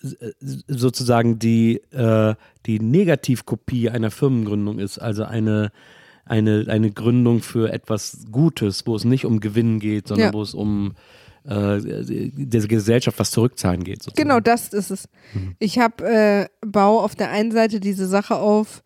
[0.02, 0.32] äh,
[0.68, 2.36] sozusagen die, äh,
[2.66, 5.72] die Negativkopie einer Firmengründung ist, also eine,
[6.26, 10.34] eine, eine Gründung für etwas Gutes, wo es nicht um Gewinn geht, sondern Ja.
[10.34, 10.94] wo es um
[11.46, 14.04] äh, der Gesellschaft was zurückzahlen geht.
[14.04, 14.28] Sozusagen.
[14.28, 15.08] Genau, das ist es.
[15.58, 18.84] Ich habe äh, bau auf der einen Seite diese Sache auf,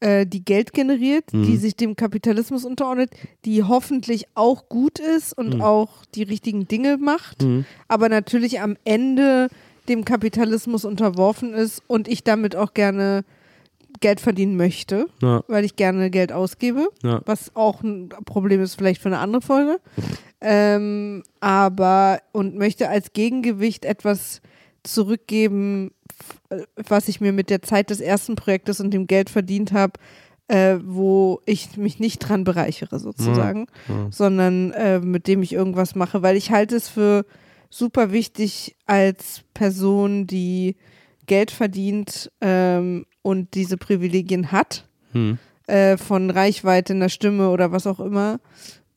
[0.00, 3.10] äh, die Geld generiert, die sich dem Kapitalismus unterordnet,
[3.44, 7.44] die hoffentlich auch gut ist und auch die richtigen Dinge macht,
[7.86, 9.48] aber natürlich am Ende
[9.88, 13.24] dem Kapitalismus unterworfen ist und ich damit auch gerne
[14.00, 15.42] Geld verdienen möchte, Ja.
[15.48, 17.20] weil ich gerne Geld ausgebe, Ja.
[17.26, 19.78] was auch ein Problem ist vielleicht für eine andere Folge.
[20.40, 24.40] Ähm, aber und möchte als Gegengewicht etwas
[24.82, 25.90] zurückgeben,
[26.88, 29.92] was ich mir mit der Zeit des ersten Projektes und dem Geld verdient habe,
[30.48, 33.66] äh, wo ich mich nicht dran bereichere sozusagen,
[34.10, 37.24] sondern äh, mit dem ich irgendwas mache, weil ich halte es für
[37.68, 40.76] super wichtig als Person, die
[41.26, 45.38] Geld verdient ähm, und diese Privilegien hat, Hm.
[45.66, 48.40] äh, von Reichweite in der Stimme oder was auch immer,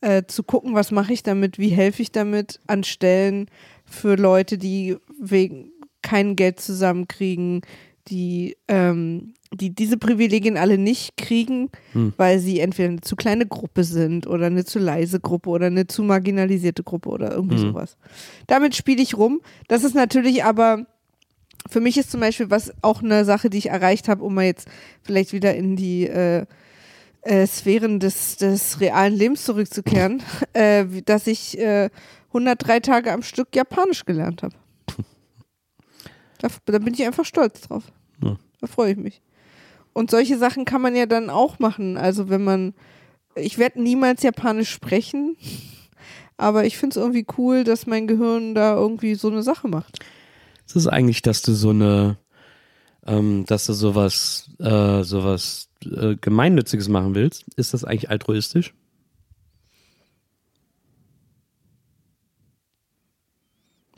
[0.01, 3.47] äh, zu gucken, was mache ich damit, wie helfe ich damit an Stellen
[3.86, 7.62] für Leute, die wegen kein Geld zusammenkriegen,
[8.09, 12.13] die, ähm, die diese Privilegien alle nicht kriegen, Hm.
[12.17, 15.88] weil sie entweder eine zu kleine Gruppe sind oder eine zu leise Gruppe oder eine
[15.88, 17.69] zu marginalisierte Gruppe oder irgendwie Hm.
[17.69, 17.97] sowas.
[18.47, 19.41] Damit spiele ich rum.
[19.69, 20.86] Das ist natürlich aber
[21.70, 24.46] für mich ist zum Beispiel was auch eine Sache, die ich erreicht habe, um mal
[24.46, 24.68] jetzt
[25.02, 26.46] vielleicht wieder in die äh,
[27.24, 30.22] äh, Sphären des, des realen Lebens zurückzukehren,
[30.54, 31.89] äh, dass ich äh,
[32.30, 34.56] 103 Tage am Stück Japanisch gelernt habe.
[36.39, 37.84] Da, da bin ich einfach stolz drauf.
[38.22, 38.36] Ja.
[38.60, 39.22] Da freue ich mich.
[39.94, 41.96] Und solche Sachen kann man ja dann auch machen.
[41.96, 42.74] Also wenn man,
[43.36, 45.38] ich werde niemals Japanisch sprechen,
[46.38, 49.99] aber ich finde es irgendwie cool, dass mein Gehirn da irgendwie so eine Sache macht.
[50.74, 52.17] Ist es eigentlich, dass du so eine,
[53.05, 57.45] ähm, dass du sowas, äh, sowas äh, Gemeinnütziges machen willst?
[57.57, 58.74] Ist das eigentlich altruistisch?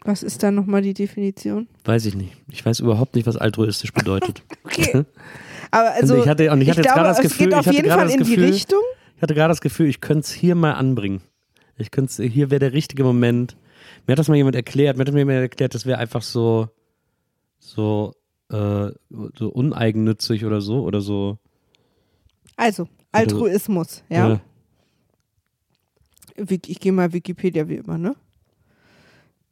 [0.03, 1.67] Was ist da nochmal die Definition?
[1.85, 2.33] Weiß ich nicht.
[2.51, 4.41] Ich weiß überhaupt nicht, was altruistisch bedeutet.
[4.65, 5.05] Okay.
[5.71, 7.53] Aber also, Und ich hatte- und ich hatte jetzt glaube, gerade das es Gefühl- geht
[7.53, 8.79] ich auf hatte jeden gerade Fall das Gefühl- Richtung.
[9.15, 11.21] Ich hatte gerade das Gefühl, ich könnte es hier mal anbringen.
[11.77, 13.55] Ich könnte es, hier wäre der richtige Moment.
[14.05, 16.69] Mir hat das mal jemand erklärt, mir hat mir jemand erklärt, das wäre einfach so,
[17.59, 18.13] so,
[18.51, 21.37] äh, so uneigennützig oder so, oder so.
[22.55, 24.41] Also, Altruismus, ja.
[26.37, 28.15] Wik- ich gehe mal Wikipedia wie immer, ne?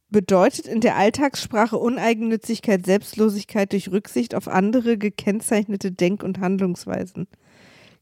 [0.09, 7.27] Bedeutet in der Alltagssprache Uneigennützigkeit, Selbstlosigkeit durch Rücksicht auf andere gekennzeichnete Denk- und Handlungsweisen.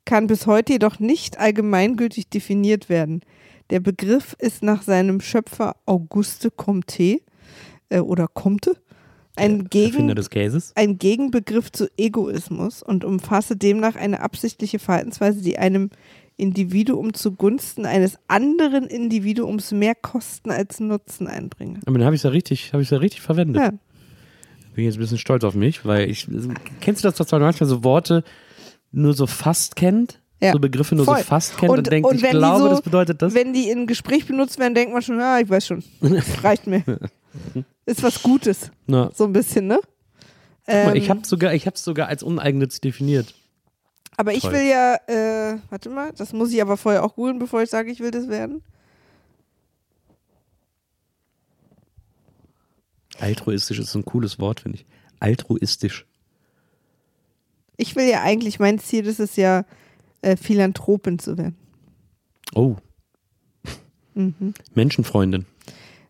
[0.03, 3.21] Kann bis heute jedoch nicht allgemeingültig definiert werden.
[3.71, 7.21] Der Begriff ist nach seinem Schöpfer Auguste Comte
[7.89, 8.75] äh, oder Comte
[9.37, 10.73] ein Gegen Erfinder des Käses.
[10.75, 15.89] ein Gegenbegriff zu Egoismus und umfasse demnach eine absichtliche Verhaltensweise, die einem
[16.35, 21.79] Individuum zugunsten eines anderen Individuums mehr Kosten als Nutzen einbringe.
[21.85, 23.61] Aber dann habe ich es ja richtig, habe ich ja richtig verwendet.
[23.61, 23.71] Ja.
[24.75, 26.27] Bin jetzt ein bisschen stolz auf mich, weil ich
[26.81, 28.23] kennst du das, dass man manchmal so Worte
[28.91, 30.20] nur so fast kennt?
[30.41, 30.53] Ja.
[30.53, 31.19] So Begriffe nur Voll.
[31.19, 33.33] so fast kennt und, denkt, ich wenn die glaube, so, das bedeutet das.
[33.35, 35.83] Wenn die in Gespräch benutzt werden, denkt man schon, ja, ich weiß schon.
[36.41, 36.83] Reicht mir.
[37.85, 38.71] Ist was Gutes.
[38.87, 39.79] Na, So ein bisschen, ne?
[40.65, 43.35] guck mal, ich Ähm, habe sogar, ich habe sogar als uneigennützig definiert.
[44.17, 44.53] aber ich toll.
[44.53, 47.91] will ja, äh, warte mal, das muss ich aber vorher auch googeln, bevor ich sage,
[47.91, 48.63] ich will das werden.
[53.19, 54.85] Altruistisch ist so ein cooles Wort, finde ich.
[55.19, 56.05] Altruistisch.
[57.77, 59.65] Ich will ja eigentlich, mein Ziel ist es ja,
[60.21, 61.55] äh, Philanthropin zu werden.
[62.55, 62.75] Oh,
[64.13, 64.53] Mhm.
[64.73, 65.45] Menschenfreundin.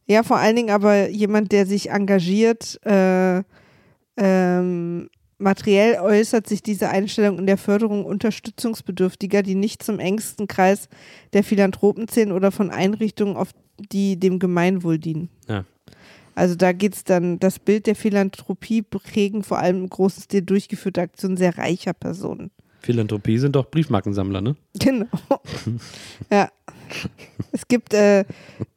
[0.07, 3.43] Ja, vor allen Dingen aber jemand, der sich engagiert, äh,
[4.17, 10.89] ähm, materiell äußert sich diese Einstellung in der Förderung Unterstützungsbedürftiger, die nicht zum engsten Kreis
[11.33, 15.29] der Philanthropen zählen oder von Einrichtungen, auf die dem Gemeinwohl dienen.
[15.47, 15.65] Ja.
[16.35, 20.41] Also da geht es dann, das Bild der Philanthropie prägen vor allem im großen Stil
[20.43, 22.51] durchgeführte Aktionen sehr reicher Personen.
[22.81, 24.55] Philanthropie sind doch Briefmarkensammler, ne?
[24.79, 25.05] Genau.
[26.31, 26.49] ja.
[27.51, 28.25] Es gibt äh,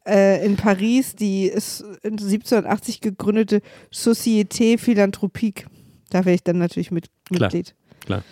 [0.07, 3.61] äh, in Paris die ist in 1780 gegründete
[3.93, 5.67] Société Philanthropique.
[6.11, 7.75] Da wäre ich dann natürlich mit, Klar, Mitglied.
[8.05, 8.23] klar.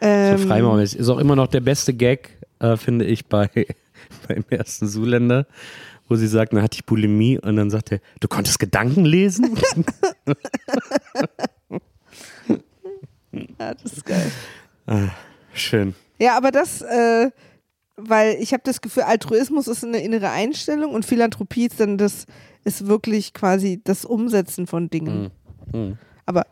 [0.00, 1.00] Ähm, So Freimaurermäßig.
[1.00, 3.50] Ist auch immer noch der beste Gag, äh, finde ich, bei,
[4.28, 5.46] beim ersten Zuländer,
[6.08, 9.56] wo sie sagt, dann hatte ich Bulimie und dann sagt er, du konntest Gedanken lesen?
[13.58, 14.30] ja, das ist geil.
[15.54, 15.94] Schön.
[16.18, 17.30] Ja, aber das, äh,
[17.96, 22.26] weil ich habe das Gefühl, Altruismus ist eine innere Einstellung und Philanthropie ist dann das,
[22.64, 25.30] ist wirklich quasi das Umsetzen von Dingen.
[25.72, 25.98] Mhm.
[26.26, 26.42] Aber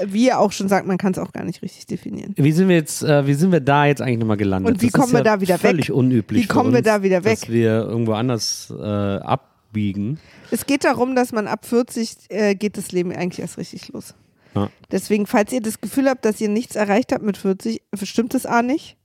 [0.00, 2.34] äh, wie er auch schon sagt, man kann es auch gar nicht richtig definieren.
[2.36, 4.74] Wie sind wir jetzt, äh, wie sind wir da jetzt eigentlich nochmal gelandet?
[4.74, 5.60] Und wie Das kommen ist wir ja da wieder weg?
[5.60, 6.42] völlig unüblich.
[6.42, 7.40] Wie für kommen wir uns, da wieder weg?
[7.40, 10.18] Dass wir irgendwo anders äh, abbiegen.
[10.50, 14.14] Es geht darum, dass man ab 40 äh, geht das Leben eigentlich erst richtig los.
[14.56, 14.70] Ja.
[14.90, 18.46] Deswegen, falls ihr das Gefühl habt, dass ihr nichts erreicht habt mit 40, stimmt es
[18.46, 18.96] A nicht.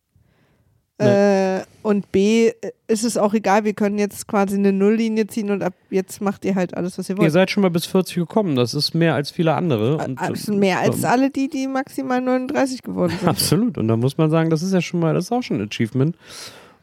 [0.97, 2.53] Äh, und B äh,
[2.87, 6.45] ist es auch egal, wir können jetzt quasi eine Nulllinie ziehen und ab jetzt macht
[6.45, 7.31] ihr halt alles, was ihr Ihr wollt.
[7.31, 8.55] seid schon mal bis 40 gekommen.
[8.55, 9.97] Das ist mehr als viele andere.
[9.97, 13.27] Und, Das sind mehr als ähm, alle die, die maximal 39 geworden sind.
[13.27, 13.79] Absolut.
[13.79, 15.67] Und da muss man sagen, das ist ja schon mal, das ist auch schon ein
[15.71, 16.15] Achievement.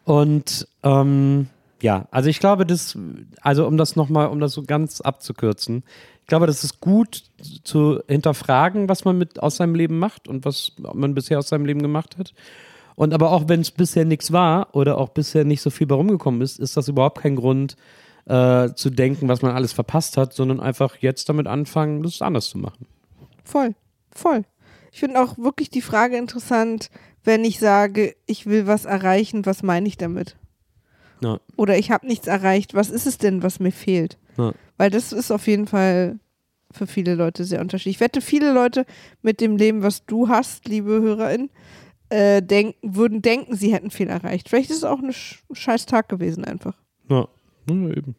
[0.04, 1.46] Und ähm,
[1.80, 2.98] ja, also ich glaube, das,
[3.40, 5.84] also um das nochmal, um das so ganz abzukürzen,
[6.20, 7.24] ich glaube, das ist gut
[7.64, 11.64] zu hinterfragen, was man mit aus seinem Leben macht und was man bisher aus seinem
[11.64, 12.34] Leben gemacht hat.
[12.96, 15.94] Und aber auch wenn es bisher nichts war oder auch bisher nicht so viel bei
[15.94, 17.76] rumgekommen ist, ist das überhaupt kein Grund
[18.26, 22.48] äh, zu denken, was man alles verpasst hat, sondern einfach jetzt damit anfangen, das anders
[22.50, 22.86] zu machen.
[23.44, 23.74] Voll,
[24.10, 24.42] voll.
[24.92, 26.90] Ich finde auch wirklich die Frage interessant,
[27.24, 30.36] wenn ich sage, ich will was erreichen, was meine ich damit?
[31.20, 31.40] Ja.
[31.56, 34.18] Oder ich habe nichts erreicht, was ist es denn, was mir fehlt?
[34.36, 34.52] Ja.
[34.76, 36.18] Weil das ist auf jeden Fall
[36.70, 37.96] für viele Leute sehr unterschiedlich.
[37.96, 38.84] Ich wette, viele Leute
[39.22, 41.50] mit dem Leben, was du hast, liebe HörerInnen,
[42.10, 44.48] äh, denken, würden denken, sie hätten viel erreicht.
[44.48, 46.74] Vielleicht ist es auch ein sch scheiß Tag gewesen einfach.
[47.08, 47.26] Ja,
[47.68, 48.14] ja eben.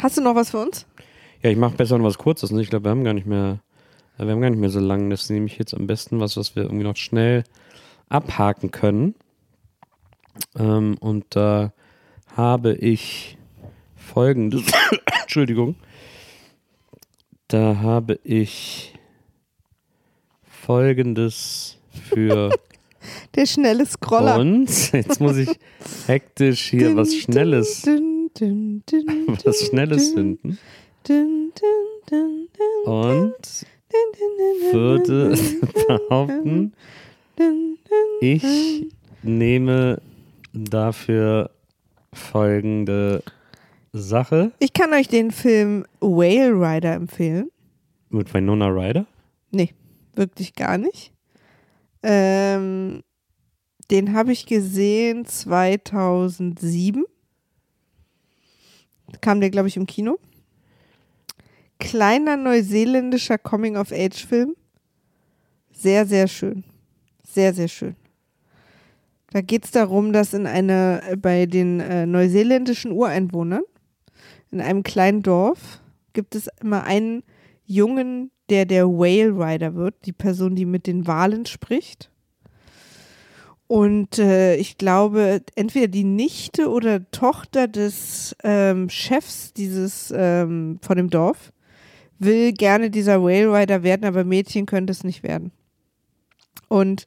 [0.00, 0.86] Hast du noch was für uns?
[1.42, 2.50] Ja, ich mache besser noch was Kurzes.
[2.50, 2.62] Ne?
[2.62, 3.60] Ich glaube, wir haben gar nicht mehr,
[4.18, 5.08] äh, wir haben gar nicht mehr so lange.
[5.10, 7.44] Das nehme ich jetzt am besten was, was wir irgendwie noch schnell
[8.08, 9.14] abhaken können.
[10.56, 11.72] Ähm, und da
[12.36, 13.36] habe ich
[13.96, 14.62] folgendes,
[15.22, 15.76] Entschuldigung,
[17.48, 18.94] da habe ich
[20.42, 21.78] folgendes
[22.08, 22.50] für
[23.34, 24.38] Der schnelle Scroller.
[24.38, 24.92] uns.
[24.92, 25.48] Jetzt muss ich
[26.06, 30.58] hektisch hier was Schnelles, Dün, dün, dün, dün, was Schnelles dün, finden.
[31.08, 33.34] dün, dün, dün, dün, Und
[33.90, 36.72] dün, dün, dün, würde dün, behaupten,
[37.38, 38.18] dün, dün.
[38.20, 38.86] ich
[39.22, 39.98] nehme
[40.54, 41.48] dafür
[42.12, 43.22] folgende
[43.92, 47.50] Sache Ich kann euch den Film Whale Rider empfehlen.
[48.08, 49.06] mit Winona Ryder.
[49.50, 49.74] Nee,
[50.14, 51.12] wirklich gar nicht.
[52.02, 53.02] Ähm,
[53.90, 57.04] den habe ich gesehen 2007.
[59.20, 60.18] Kam der, glaube ich, im Kino.
[61.78, 64.54] Kleiner neuseeländischer Coming-of-Age-Film.
[65.72, 66.62] Sehr, sehr schön.
[67.26, 67.96] Sehr, sehr schön.
[69.30, 73.62] Da geht es darum, dass in einer, bei den äh, neuseeländischen Ureinwohnern,
[74.50, 75.80] in einem kleinen Dorf,
[76.12, 77.22] gibt es immer einen
[77.64, 82.10] Jungen, der der Whale Rider wird, die Person, die mit den Walen spricht.
[83.68, 90.96] Und äh, ich glaube, entweder die Nichte oder Tochter des ähm, Chefs dieses ähm, von
[90.96, 91.52] dem Dorf
[92.18, 95.52] will gerne dieser Whale Rider werden, aber Mädchen könnte es nicht werden.
[96.66, 97.06] Und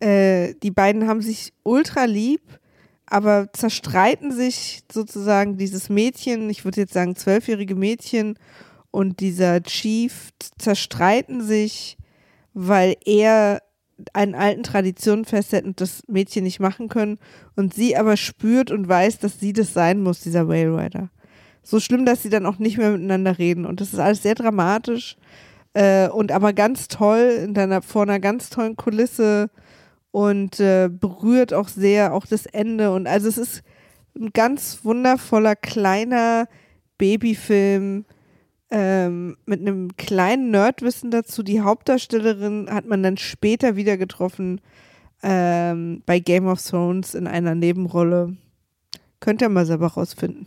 [0.00, 2.42] äh, die beiden haben sich ultra lieb,
[3.06, 8.38] aber zerstreiten sich sozusagen dieses Mädchen, ich würde jetzt sagen zwölfjährige Mädchen
[8.90, 11.96] und dieser Chief zerstreiten sich,
[12.52, 13.62] weil er
[14.12, 17.18] einen alten Traditionen festhält und das Mädchen nicht machen können
[17.56, 21.10] und sie aber spürt und weiß, dass sie das sein muss, dieser Whale Rider.
[21.62, 24.34] So schlimm, dass sie dann auch nicht mehr miteinander reden und das ist alles sehr
[24.34, 25.16] dramatisch
[25.74, 29.50] äh, und aber ganz toll in deiner, vor einer ganz tollen Kulisse
[30.10, 33.62] und äh, berührt auch sehr auch das Ende und also es ist
[34.16, 36.48] ein ganz wundervoller kleiner
[36.98, 38.04] Babyfilm,
[38.70, 41.42] ähm, mit einem kleinen Nerdwissen dazu.
[41.42, 44.60] Die Hauptdarstellerin hat man dann später wieder getroffen
[45.22, 48.36] ähm, bei Game of Thrones in einer Nebenrolle.
[49.20, 50.46] Könnt ihr mal selber rausfinden.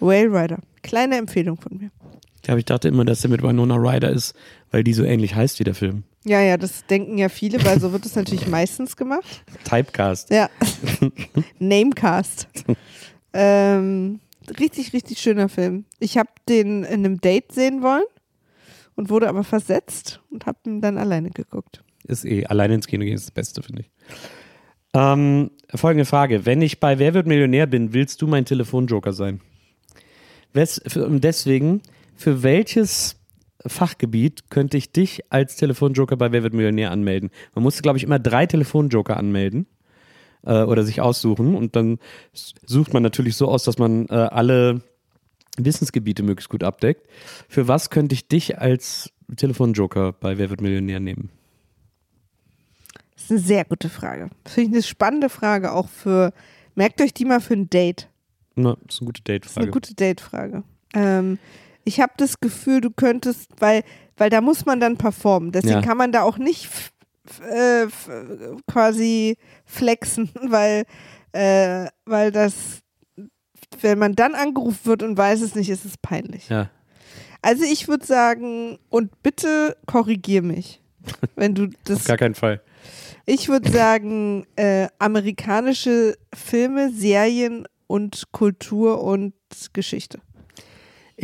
[0.00, 0.58] Whale Rider.
[0.82, 1.90] Kleine Empfehlung von mir.
[2.36, 4.34] Ich glaube, ich dachte immer, dass der mit Winona Ryder ist,
[4.72, 6.02] weil die so ähnlich heißt wie der Film.
[6.24, 9.44] Ja, ja, das denken ja viele, weil so wird es natürlich meistens gemacht.
[9.64, 10.30] Typecast.
[10.30, 10.48] Ja.
[11.58, 12.46] Namecast.
[13.32, 14.20] ähm,
[14.60, 15.84] richtig, richtig schöner Film.
[15.98, 18.04] Ich habe den in einem Date sehen wollen
[18.94, 21.82] und wurde aber versetzt und habe ihn dann alleine geguckt.
[22.06, 23.90] Ist eh, alleine ins Kino gehen ist das Beste, finde ich.
[24.94, 26.44] Ähm, folgende Frage.
[26.46, 29.40] Wenn ich bei Wer wird Millionär bin, willst du mein Telefonjoker sein?
[30.52, 31.80] Wes, deswegen,
[32.14, 33.16] für welches
[33.66, 37.30] Fachgebiet könnte ich dich als Telefonjoker bei Wer wird Millionär anmelden?
[37.54, 39.66] Man musste, glaube ich, immer drei Telefonjoker anmelden
[40.44, 41.54] äh, oder sich aussuchen.
[41.54, 41.98] Und dann
[42.32, 44.82] sucht man natürlich so aus, dass man äh, alle
[45.58, 47.06] Wissensgebiete möglichst gut abdeckt.
[47.48, 51.30] Für was könnte ich dich als Telefonjoker bei Wer wird Millionär nehmen?
[53.14, 54.30] Das ist eine sehr gute Frage.
[54.44, 56.32] Das finde ich eine spannende Frage, auch für,
[56.74, 58.08] merkt euch die mal für ein Date.
[58.56, 59.62] Na, das ist eine gute Das ist Date-Frage.
[59.62, 60.62] eine gute Date-Frage.
[60.94, 61.38] Ähm,
[61.84, 63.82] ich habe das Gefühl, du könntest, weil,
[64.16, 65.52] weil da muss man dann performen.
[65.52, 65.82] Deswegen Ja.
[65.82, 66.92] kann man da auch nicht f-
[67.28, 68.10] f- äh, f-
[68.70, 70.84] quasi flexen, weil,
[71.32, 72.80] äh, weil das,
[73.80, 76.48] wenn man dann angerufen wird und weiß es nicht, ist es peinlich.
[76.48, 76.70] Ja.
[77.40, 80.80] Also ich würde sagen, und bitte korrigier mich,
[81.34, 82.04] wenn du Auf das.
[82.04, 82.60] gar keinen Fall.
[83.26, 89.32] Ich würde sagen, äh, amerikanische Filme, Serien und Kultur und
[89.72, 90.20] Geschichte.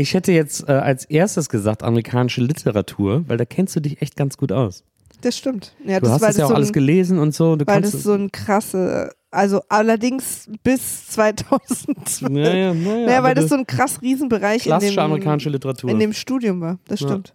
[0.00, 4.14] Ich hätte jetzt äh, als erstes gesagt amerikanische Literatur, weil da kennst du dich echt
[4.16, 4.84] ganz gut aus.
[5.22, 5.74] Das stimmt.
[5.84, 7.56] Ja, Du das, hast das ja auch so alles ein, gelesen und so.
[7.56, 12.30] Du Weil das so ein krasse, also allerdings bis 2012.
[12.30, 15.90] ja, ja, naja, Ja, aber weil das so ein krass Riesenbereich in dem, amerikanische Literatur.
[15.90, 16.78] in dem Studium war.
[16.86, 17.08] Das Ja.
[17.08, 17.34] stimmt.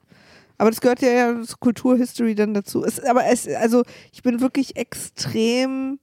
[0.58, 2.86] Aber das gehört ja, ja zur Kulturhistory dann dazu.
[2.86, 3.84] Es, aber es, also
[4.14, 6.00] ich bin wirklich extrem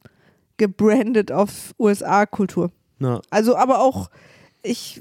[0.58, 2.70] gebrandet auf USA-Kultur.
[2.98, 4.10] Na, Also aber auch,
[4.62, 5.00] ich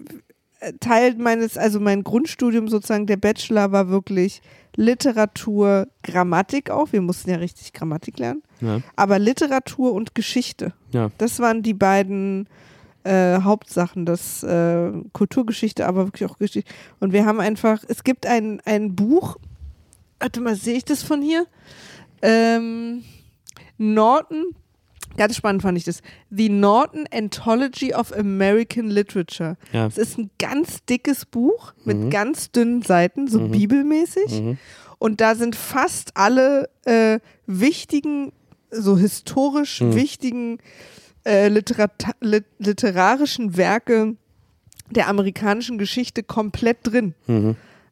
[0.80, 4.42] Teil meines, also mein Grundstudium sozusagen, der Bachelor war wirklich
[4.76, 6.92] Literatur, Grammatik auch.
[6.92, 8.44] Wir mussten ja richtig Grammatik lernen.
[8.62, 10.74] ja, Aber Literatur und Geschichte.
[10.92, 11.12] ja.
[11.18, 12.48] Das waren die beiden
[13.04, 16.70] äh, Hauptsachen, das äh, Kulturgeschichte, aber wirklich auch Geschichte.
[17.00, 19.38] Und wir haben einfach, es gibt ein, ein Buch,
[20.20, 21.46] warte mal, sehe ich das von hier?
[22.22, 23.04] Ähm,
[23.78, 24.54] Norton,
[25.18, 26.02] ganz spannend fand ich das.
[26.30, 29.58] The Norton Anthology of American Literature.
[29.74, 29.88] Ja.
[29.88, 32.10] Es ist ein ganz dickes Buch mit Mhm.
[32.10, 34.42] ganz dünnen Seiten, so bibelmäßig.
[34.42, 34.58] Mhm.
[34.98, 38.32] Und da sind fast alle äh, wichtigen,
[38.72, 39.96] so historisch Mhm.
[39.96, 40.58] wichtigen
[41.26, 44.16] äh, Literata lit literarischen Werke
[44.90, 47.14] der amerikanischen Geschichte komplett drin.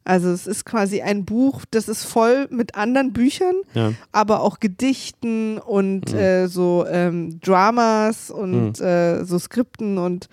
[0.08, 0.12] Mhm.
[0.14, 3.92] Also es ist quasi ein Buch, das ist voll mit anderen Büchern, Ja.
[4.12, 10.28] aber auch Gedichten und äh, so ähm, Dramas und äh, so Skripten und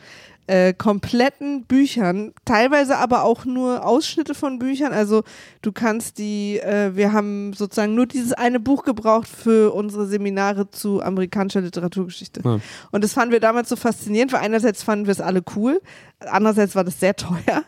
[0.47, 4.93] äh, kompletten Büchern, teilweise aber auch nur Ausschnitte von Büchern.
[4.93, 5.23] Also
[5.63, 10.69] du kannst die, äh, wir haben sozusagen nur dieses eine Buch gebraucht für unsere Seminare
[10.69, 12.41] zu amerikanischer Literaturgeschichte.
[12.45, 12.59] Ja.
[12.91, 15.81] Und das fanden wir damals so faszinierend, weil einerseits fanden wir es alle cool,
[16.19, 17.63] andererseits war das sehr teuer,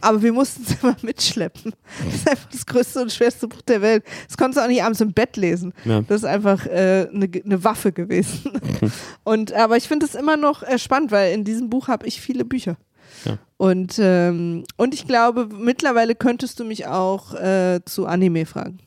[0.00, 1.72] aber wir mussten es immer mitschleppen.
[2.04, 4.04] Das ist einfach das größte und schwerste Buch der Welt.
[4.26, 5.72] Das konntest du auch nicht abends im Bett lesen.
[5.84, 6.02] Ja.
[6.02, 8.60] Das ist einfach äh, eine eine Waffe gewesen.
[9.24, 12.20] und aber ich finde es immer noch äh, spannend, weil in diesem Buch habe ich
[12.20, 12.76] viele Bücher.
[13.24, 13.38] Ja.
[13.56, 18.78] Und, ähm, und ich glaube, mittlerweile könntest du mich auch äh, zu Anime fragen.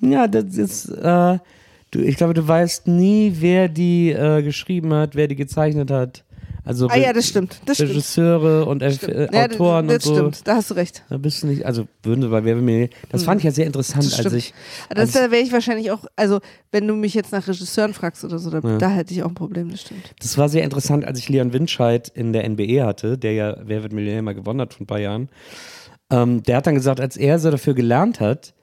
[0.00, 1.38] Ja, das ist, äh,
[1.96, 6.25] Du, ich glaube, du weißt nie, wer die äh, geschrieben hat, wer die gezeichnet hat.
[6.66, 7.60] Also Ah ja, das stimmt.
[7.64, 7.90] Das stimmt.
[7.92, 9.14] Regisseure und äh, Stimmt.
[9.14, 10.20] äh, Ja, Autoren das, das und so.
[10.20, 10.48] stimmt.
[10.48, 11.04] Da hast du recht.
[11.08, 12.88] Da bist du nicht, also würden bei Wer Millionär.
[13.10, 14.34] Das fand ich ja sehr interessant, Das als stimmt.
[14.36, 14.52] ich.
[14.90, 16.40] Das wäre ich wahrscheinlich auch, also
[16.72, 18.78] wenn du mich jetzt nach Regisseuren fragst oder so, da, Ja.
[18.78, 20.12] da hätte ich auch ein Problem, das stimmt.
[20.20, 23.82] Das war sehr interessant, als ich Leon Winscheid in der NBE hatte, der ja Wer
[23.84, 25.28] wird Millionär mal gewonnen hat vor ein paar Jahren.
[26.10, 28.54] Ähm, der hat dann gesagt, als er so dafür gelernt hat,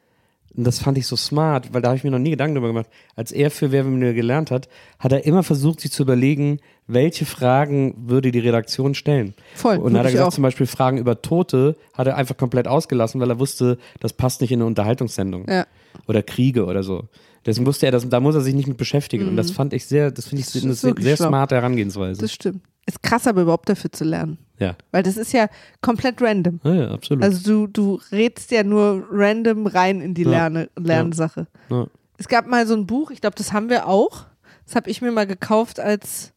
[0.55, 2.69] und das fand ich so smart, weil da habe ich mir noch nie Gedanken darüber
[2.69, 6.03] gemacht, als er für Wer wird Millionär gelernt hat, hat er immer versucht, sich zu
[6.03, 9.33] überlegen, welche Fragen würde die Redaktion stellen.
[9.55, 10.33] Voll, Und dann hat er gesagt, auch.
[10.33, 14.41] zum Beispiel Fragen über Tote hat er einfach komplett ausgelassen, weil er wusste, das passt
[14.41, 15.47] nicht in eine Unterhaltungssendung.
[15.49, 15.65] Ja.
[16.07, 17.07] Oder Kriege oder so.
[17.45, 19.27] Deswegen wusste er, dass, da muss er sich nicht mit beschäftigen.
[19.27, 20.69] Und das fand ich sehr, das finde ich Mhm.
[20.69, 22.21] Das eine sehr, sehr smarte Herangehensweise.
[22.21, 22.61] Das stimmt.
[22.85, 24.37] Ist krass, aber überhaupt dafür zu lernen.
[24.64, 24.76] Ja.
[24.91, 25.47] Weil das ist ja
[25.82, 26.59] komplett random.
[26.64, 27.24] Ja, ja, absolut.
[27.24, 30.30] Also du, du redst ja nur random rein in die Ja.
[30.32, 31.47] Lerne, Lernsache.
[31.70, 31.88] ja.
[32.18, 34.26] Es gab mal so ein Buch, ich glaube, das haben wir auch.
[34.66, 36.32] Das habe ich mir mal gekauft als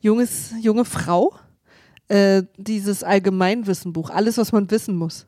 [0.00, 1.34] junges, junge Frau.
[2.08, 4.10] Äh, dieses Allgemeinwissenbuch.
[4.10, 5.26] Alles, was man wissen muss.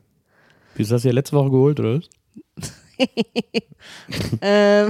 [0.75, 2.01] Wie ist das ja letzte Woche geholt, oder?
[4.41, 4.89] ähm,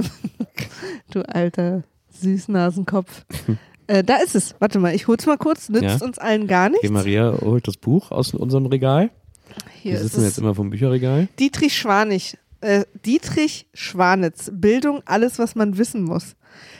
[1.12, 3.24] du alter Süßnasenkopf.
[3.86, 4.54] äh, da ist es.
[4.58, 5.68] Warte mal, ich hol's mal kurz.
[5.68, 5.96] Nützt Ja.
[6.06, 6.84] uns allen gar nichts.
[6.84, 9.10] Okay, Maria holt das Buch aus unserem Regal.
[9.82, 11.28] Hier Wir sitzen jetzt immer vom Bücherregal.
[11.38, 12.36] Dietrich Schwanich.
[12.60, 14.50] Äh, Dietrich Schwanitz.
[14.52, 16.34] Bildung, alles, was man wissen muss.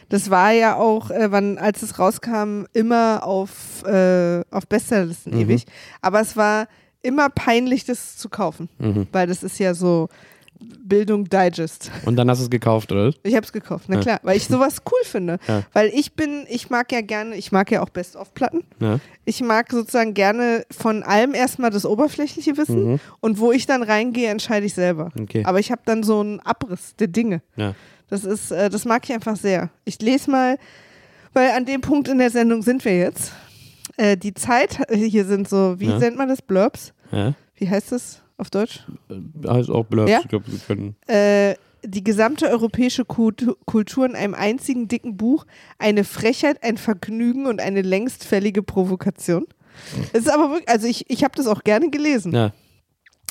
[0.09, 5.41] Das war ja auch, äh, wann, als es rauskam, immer auf, äh, auf Bestsellerlisten Mhm.
[5.41, 5.67] ewig.
[6.01, 6.69] Aber es war
[7.03, 8.69] immer peinlich, das zu kaufen.
[8.79, 9.07] Mhm.
[9.13, 10.09] Weil das ist ja so
[10.61, 11.91] Bildung Digest.
[12.05, 13.13] Und dann hast du es gekauft, oder?
[13.23, 14.01] Ich habe es gekauft, na Ja.
[14.03, 15.39] klar, weil ich sowas cool finde.
[15.49, 15.63] Ja.
[15.73, 18.65] Weil ich bin, ich mag ja gerne, ich mag ja auch Best-of-Platten.
[18.81, 19.01] Ja.
[19.25, 23.01] Ich mag sozusagen gerne von allem erstmal das oberflächliche Wissen Mhm.
[23.21, 25.11] und wo ich dann reingehe, entscheide ich selber.
[25.19, 25.43] Okay.
[25.45, 27.43] Aber ich habe dann so einen Abriss der Dinge.
[27.57, 27.75] Ja.
[28.11, 29.71] Das ist, äh, das mag ich einfach sehr.
[29.85, 30.59] Ich lese mal,
[31.33, 33.33] weil an dem Punkt in der Sendung sind wir jetzt.
[33.97, 36.43] Äh, die Zeit, hier sind so, wie nennt man das?
[36.43, 36.93] Blurbs?
[37.57, 38.85] Wie heißt das auf Deutsch?
[39.47, 40.11] Also auch Blurbs.
[40.11, 40.21] Ja?
[40.23, 40.97] Ich glaube, wir können.
[41.07, 41.55] äh,
[41.87, 45.45] die gesamte europäische Kultu- Kultur in einem einzigen dicken Buch
[45.79, 49.47] eine Frechheit, ein Vergnügen und eine längst fällige Provokation.
[50.13, 52.33] Es ist aber wirklich, also ich, ich habe das auch gerne gelesen.
[52.33, 52.53] Ja.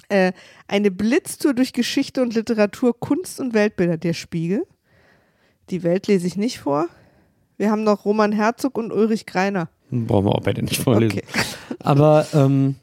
[0.10, 0.34] Äh,
[0.68, 3.98] eine Blitztour durch Geschichte und Literatur, Kunst und Weltbilder.
[3.98, 4.68] Der Spiegel.
[5.70, 6.88] Die Welt lese ich nicht vor.
[7.58, 9.70] Wir haben noch Roman Herzog und Ulrich Greiner.
[9.90, 11.20] Brauchen wir auch beide nicht vorlesen.
[11.20, 11.28] Okay.
[11.80, 12.76] Aber, ähm,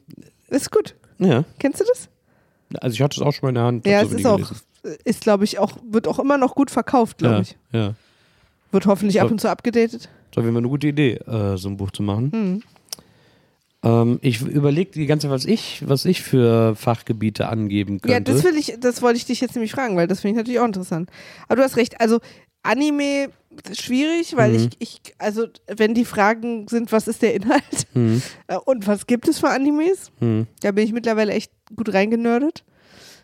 [0.49, 0.95] Ist gut.
[1.19, 1.43] ja.
[1.59, 2.09] Kennst du das?
[2.79, 3.87] Also ich hatte es auch schon mal in der Hand.
[3.87, 4.51] ja, es ist auch,
[5.03, 7.57] ist glaube ich auch, wird auch immer noch gut verkauft, glaube ja, ich.
[7.71, 7.93] Ja.
[8.71, 9.21] Wird hoffentlich So.
[9.21, 10.09] ab und zu abgedatet.
[10.31, 12.31] Das war immer eine gute Idee, äh, so ein Buch zu machen.
[12.31, 12.63] Hm.
[13.83, 18.13] Ähm, ich überlege die ganze Zeit, was ich, was ich für Fachgebiete angeben könnte.
[18.13, 20.37] Ja, das will ich, das wollte ich dich jetzt nämlich fragen, weil das finde ich
[20.37, 21.09] natürlich auch interessant.
[21.47, 22.19] Aber du hast recht, also
[22.63, 23.29] Anime
[23.69, 24.69] ist schwierig, weil Mhm.
[24.77, 29.07] ich, ich, also wenn die Fragen sind, was ist der Inhalt Hm, äh, und was
[29.07, 30.45] gibt es für Animes, hm.
[30.61, 32.63] da bin ich mittlerweile echt gut reingenördet,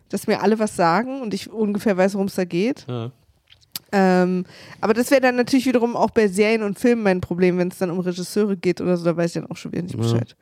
[0.09, 2.85] dass mir alle was sagen und ich ungefähr weiß, worum es da geht.
[2.87, 3.11] Ja.
[3.91, 4.45] Ähm,
[4.81, 7.77] aber das wäre dann natürlich wiederum auch bei Serien und Filmen mein Problem, wenn es
[7.77, 10.01] dann um Regisseure geht oder so, da weiß ich dann auch schon wieder nicht Ja.
[10.01, 10.35] Bescheid.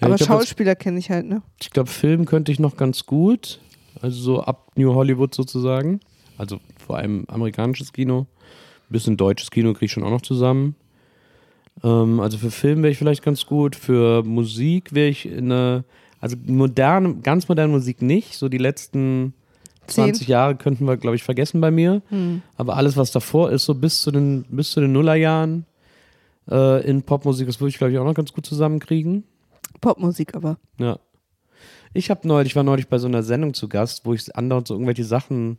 [0.00, 1.40] Ja, aber glaub, was- Schauspieler kenne ich halt, ne?
[1.62, 3.60] Ich glaube, Film könnte ich noch ganz gut.
[4.02, 6.00] Also so ab New Hollywood sozusagen.
[6.36, 8.26] Also vor allem amerikanisches Kino.
[8.90, 10.74] Ein bisschen deutsches Kino kriege ich schon auch noch zusammen.
[11.82, 13.76] Ähm, also für Film wäre ich vielleicht ganz gut.
[13.76, 15.84] Für Musik wäre ich in einer,
[16.24, 18.38] also moderne, ganz moderne Musik nicht.
[18.38, 19.34] So die letzten
[19.86, 20.04] Zehn.
[20.06, 22.00] 20 Jahre könnten wir, glaube ich, vergessen bei mir.
[22.08, 22.40] Hm.
[22.56, 25.66] Aber alles, was davor ist, so bis zu den, bis zu den Nullerjahren
[26.50, 29.24] äh, in Popmusik, das würde ich, glaube ich, auch noch ganz gut zusammenkriegen.
[29.82, 30.56] Popmusik aber.
[30.78, 30.98] Ja.
[31.92, 34.66] Ich habe neulich, ich war neulich bei so einer Sendung zu Gast, wo ich andauernd
[34.66, 35.58] so irgendwelche Sachen,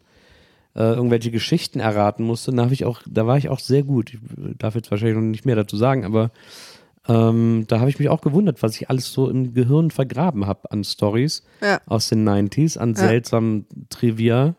[0.76, 2.52] äh, irgendwelche Geschichten erraten musste.
[2.52, 4.16] Da, ich auch, da war ich auch sehr gut.
[4.16, 4.20] Ich
[4.58, 6.32] darf jetzt wahrscheinlich noch nicht mehr dazu sagen, aber
[7.08, 10.72] ähm, da habe ich mich auch gewundert, was ich alles so im Gehirn vergraben habe
[10.72, 11.80] an Stories Ja.
[11.86, 12.96] aus den 90s, an Ja.
[13.08, 14.56] seltsamen Trivia,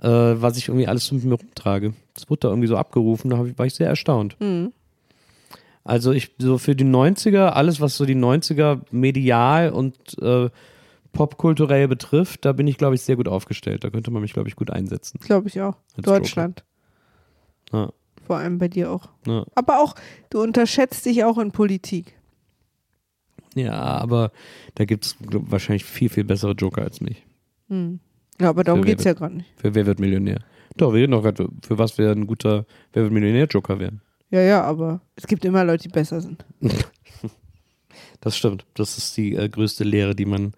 [0.00, 1.94] äh, was ich irgendwie alles mit mir rumtrage.
[2.14, 4.36] Das wurde da irgendwie so abgerufen, da ich, war ich sehr erstaunt.
[4.40, 4.72] Hm.
[5.84, 10.50] Also ich so für die 90er, alles was so die 90er medial und äh,
[11.12, 13.84] popkulturell betrifft, da bin ich glaube ich sehr gut aufgestellt.
[13.84, 15.18] Da könnte man mich glaube ich gut einsetzen.
[15.20, 15.76] Glaube ich auch.
[15.96, 16.64] Als Deutschland.
[17.72, 17.90] Ja,
[18.28, 19.08] Vor allem bei dir auch.
[19.26, 19.44] ja.
[19.56, 19.94] Aber auch,
[20.30, 22.16] du unterschätzt dich auch in Politik.
[23.56, 24.30] ja aber
[24.76, 27.26] da gibt es wahrscheinlich viel, viel bessere Joker als mich.
[27.68, 27.98] Hm.
[28.40, 29.50] Ja, aber darum geht es ja gerade nicht.
[29.56, 30.38] Für Wer wird Millionär?
[30.76, 34.00] Doch, wir reden doch gerade, für was wäre ein guter Wer wird Millionär-Joker werden.
[34.30, 36.44] Ja, ja, aber es gibt immer Leute, die besser sind.
[38.20, 38.64] Das stimmt.
[38.74, 40.52] Das ist die äh, größte Lehre, die man,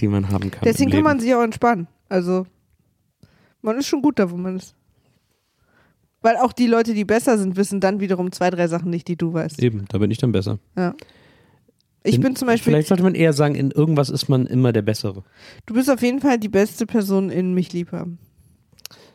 [0.00, 0.62] die man haben kann.
[0.64, 1.88] Deswegen kann man sich auch entspannen.
[2.08, 2.46] Also,
[3.60, 4.74] man ist schon gut da, wo man ist.
[6.22, 9.16] Weil auch die Leute, die besser sind, wissen dann wiederum zwei, drei Sachen nicht, die
[9.16, 9.60] du weißt.
[9.62, 10.58] Eben, da bin ich dann besser.
[10.76, 10.94] Ja.
[12.04, 14.72] Ich In- bin zum Beispiel, Vielleicht sollte man eher sagen, in irgendwas ist man immer
[14.72, 15.22] der Bessere.
[15.66, 18.18] du bist auf jeden Fall die beste Person in mich lieb haben.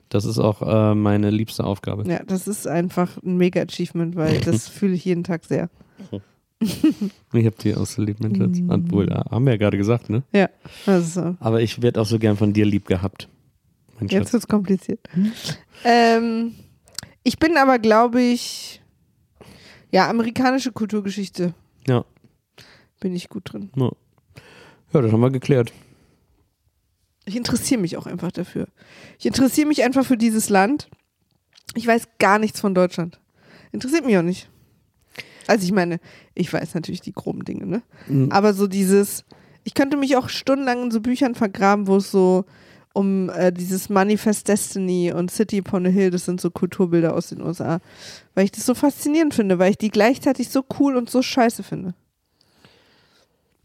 [0.09, 2.09] Das ist auch äh, meine liebste Aufgabe.
[2.09, 5.69] Ja, das ist einfach ein mega Achievement, weil das fühle ich jeden Tag sehr.
[6.59, 8.57] Ich habe die ausgeliebt, mein Schatz.
[8.59, 8.71] Mm.
[8.71, 10.23] Obwohl, haben wir ja gerade gesagt, ne?
[10.33, 10.49] Ja,
[10.87, 13.29] also Aber ich werde auch so gern von dir lieb gehabt.
[14.01, 14.33] Jetzt Schatz.
[14.33, 14.99] wird's kompliziert.
[15.83, 16.53] Ähm,
[17.27, 18.81] ich bin aber, glaube ich,
[19.91, 21.53] ja, amerikanische Kulturgeschichte
[21.87, 22.05] Ja.
[22.99, 23.69] bin ich gut drin.
[23.75, 23.91] ja.
[24.93, 25.73] Ja, das haben wir geklärt.
[27.25, 28.67] Ich interessiere mich auch einfach dafür.
[29.19, 30.89] Ich interessiere mich einfach für dieses Land.
[31.75, 33.19] Ich weiß gar nichts von Deutschland.
[33.73, 34.49] Interessiert mich auch nicht.
[35.45, 35.99] Also ich meine,
[36.35, 37.81] ich weiß natürlich die groben Dinge, ne?
[38.07, 38.31] Mhm.
[38.31, 39.25] Aber so dieses,
[39.65, 42.45] ich könnte mich auch stundenlang in so Büchern vergraben, wo es so
[42.97, 47.27] um äh, dieses Manifest Destiny und City upon a Hill, das sind so Kulturbilder aus
[47.29, 47.79] den USA,
[48.33, 51.61] weil ich das so faszinierend finde, weil ich die gleichzeitig so cool und so scheiße
[51.63, 51.93] finde.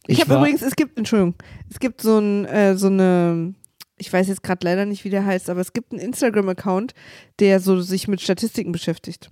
[0.07, 1.35] Ich, Ich habe übrigens, es gibt, Entschuldigung,
[1.71, 3.55] es gibt so ein, äh, so eine,
[3.97, 6.93] ich weiß jetzt gerade leider nicht, wie der heißt, aber es gibt einen Instagram-Account,
[7.39, 9.31] der so sich mit Statistiken beschäftigt.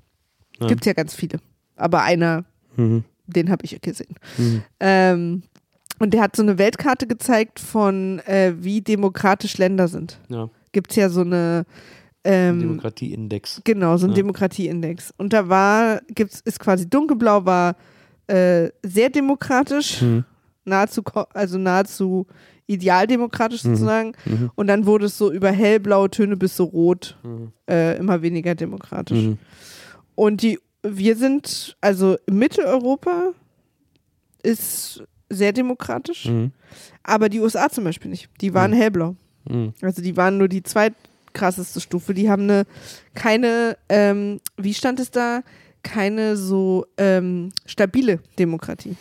[0.60, 0.68] Ja.
[0.68, 1.40] Gibt's ja ganz viele.
[1.76, 2.44] Aber einer,
[2.76, 3.04] Mhm.
[3.26, 4.14] den habe ich gesehen.
[4.38, 4.62] Mhm.
[4.78, 5.42] Ähm,
[6.00, 10.18] und der hat so eine Weltkarte gezeigt von, äh, wie demokratisch Länder sind.
[10.28, 10.50] Ja.
[10.72, 11.64] Gibt's ja so eine,
[12.24, 13.60] ähm, Demokratieindex.
[13.64, 14.16] Genau, so ein Ja.
[14.16, 15.14] Demokratieindex.
[15.16, 17.76] Und da war, gibt's, ist quasi dunkelblau, war
[18.26, 20.24] äh, sehr demokratisch, Mhm.
[20.64, 21.02] nahezu,
[21.34, 22.26] also nahezu
[22.68, 23.68] idealdemokratisch Mhm.
[23.70, 24.12] sozusagen.
[24.24, 24.50] Mhm.
[24.54, 27.52] Und dann wurde es so über hellblaue Töne bis so rot Mhm.
[27.68, 29.18] äh, immer weniger demokratisch.
[29.26, 29.38] Mhm.
[30.14, 33.32] Und die, wir sind, also Mitteleuropa
[34.42, 36.52] ist sehr demokratisch, Mhm.
[37.02, 38.28] aber die USA zum Beispiel nicht.
[38.40, 38.76] Die waren Mhm.
[38.76, 39.16] hellblau.
[39.48, 39.72] Mhm.
[39.80, 42.12] Also die waren nur die zweitkrasseste Stufe.
[42.14, 42.64] Die haben eine,
[43.14, 45.42] keine, ähm, wie stand es da?
[45.82, 48.96] Keine so ähm, stabile Demokratie.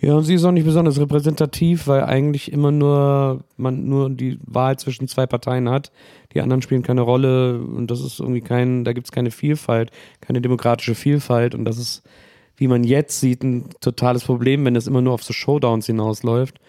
[0.00, 4.38] Ja, und sie ist auch nicht besonders repräsentativ, weil eigentlich immer nur man nur die
[4.46, 5.90] Wahl zwischen zwei Parteien hat.
[6.34, 9.90] Die anderen spielen keine Rolle und das ist irgendwie kein, da gibt es keine Vielfalt,
[10.20, 12.02] keine demokratische Vielfalt und das ist,
[12.58, 16.60] wie man jetzt sieht, ein totales Problem, wenn es immer nur auf so Showdowns hinausläuft.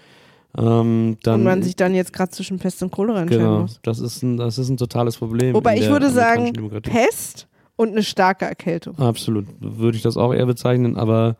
[0.57, 3.79] Ähm, dann, und man sich dann jetzt gerade zwischen Pest und Cholera entscheiden genau, muss.
[3.83, 5.53] das ist ein, das ist ein totales Problem.
[5.53, 6.89] Wobei ich würde sagen, Demokratie.
[6.89, 8.97] Pest und eine starke Erkältung.
[8.97, 11.37] Absolut, würde ich das auch eher bezeichnen, aber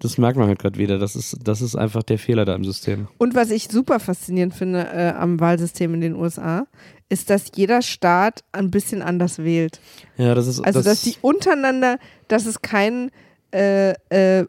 [0.00, 0.98] das merkt man halt gerade wieder.
[0.98, 3.08] Das ist, das ist einfach der Fehler da im System.
[3.18, 6.66] Und was ich super faszinierend finde äh, am Wahlsystem in den USA,
[7.08, 9.80] ist, dass jeder Staat ein bisschen anders wählt.
[10.16, 13.10] Ja, das ist Also, das, dass die untereinander, dass es kein,
[13.52, 14.46] äh, äh, äh,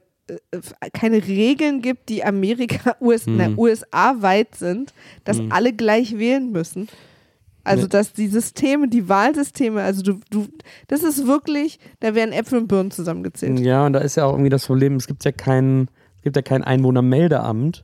[0.94, 3.36] keine Regeln gibt, die Amerika, US, Mhm.
[3.38, 4.94] na, USA weit sind,
[5.24, 5.52] dass Mhm.
[5.52, 6.88] alle gleich wählen müssen.
[7.66, 10.48] Also, dass die Systeme, die Wahlsysteme, also du, du,
[10.88, 13.60] das ist wirklich, da werden Äpfel und Birnen zusammengezählt.
[13.60, 15.88] Ja, und da ist ja auch irgendwie das Problem, es gibt ja kein,
[16.18, 17.84] es gibt ja kein Einwohnermeldeamt.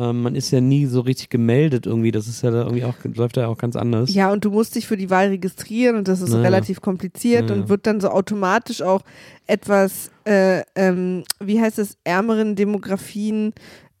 [0.00, 2.10] Ähm, man ist ja nie so richtig gemeldet irgendwie.
[2.10, 4.12] Das ist ja da irgendwie auch, läuft ja auch ganz anders.
[4.14, 6.42] Ja, und du musst dich für die Wahl registrieren und das ist Naja.
[6.44, 7.62] relativ kompliziert Naja.
[7.62, 9.02] und wird dann so automatisch auch
[9.46, 13.52] etwas, äh, ähm, wie heißt es, ärmeren Demografien,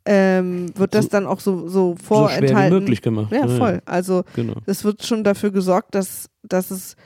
[0.04, 2.76] ähm, wird das dann auch so, so so schwer vorenthalten.
[2.76, 3.30] wie möglich gemacht.
[3.32, 3.82] Ja, voll.
[3.84, 4.54] Also Genau.
[4.66, 6.96] es wird schon dafür gesorgt, dass, dass es,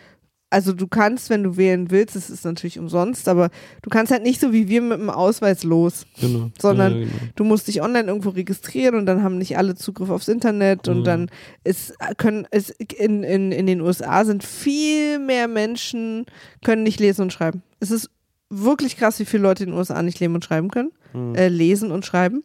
[0.52, 3.50] also du kannst, wenn du wählen willst, es ist natürlich umsonst, aber
[3.82, 6.06] du kannst halt nicht so wie wir mit dem Ausweis los.
[6.20, 6.50] genau.
[6.60, 7.12] Sondern ja, genau.
[7.36, 11.00] Du musst dich online irgendwo registrieren und dann haben nicht alle Zugriff aufs Internet und
[11.00, 11.04] Mhm.
[11.04, 11.30] dann
[11.64, 16.26] ist, können es in, in, in den USA sind viel mehr Menschen
[16.62, 17.62] können nicht lesen und schreiben.
[17.80, 18.10] Es ist
[18.50, 21.34] wirklich krass, wie viele Leute in den USA nicht lesen und schreiben können, Mhm.
[21.34, 22.42] äh, lesen und schreiben.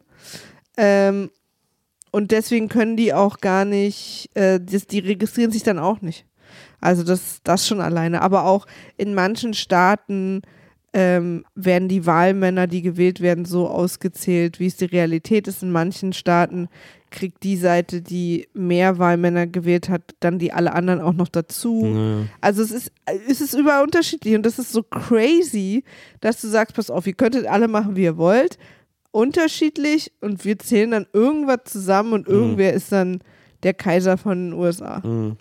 [0.76, 1.30] Ähm,
[2.10, 6.24] und deswegen können die auch gar nicht, äh, das, die registrieren sich dann auch nicht.
[6.80, 8.22] Also das, das schon alleine.
[8.22, 8.66] Aber auch
[8.96, 10.42] in manchen Staaten
[10.92, 15.62] ähm, werden die Wahlmänner, die gewählt werden, so ausgezählt, wie es die Realität ist.
[15.62, 16.68] In manchen Staaten
[17.10, 21.84] kriegt die Seite, die mehr Wahlmänner gewählt hat, dann die alle anderen auch noch dazu.
[21.84, 22.26] Ja.
[22.40, 22.92] Also es ist,
[23.28, 25.84] es ist überall unterschiedlich und das ist so crazy,
[26.20, 28.58] dass du sagst, pass auf, ihr könntet alle machen, wie ihr wollt,
[29.10, 33.20] unterschiedlich und wir zählen dann irgendwas zusammen und irgendwer ist dann
[33.62, 35.00] der Kaiser von den USA.
[35.04, 35.36] Mhm.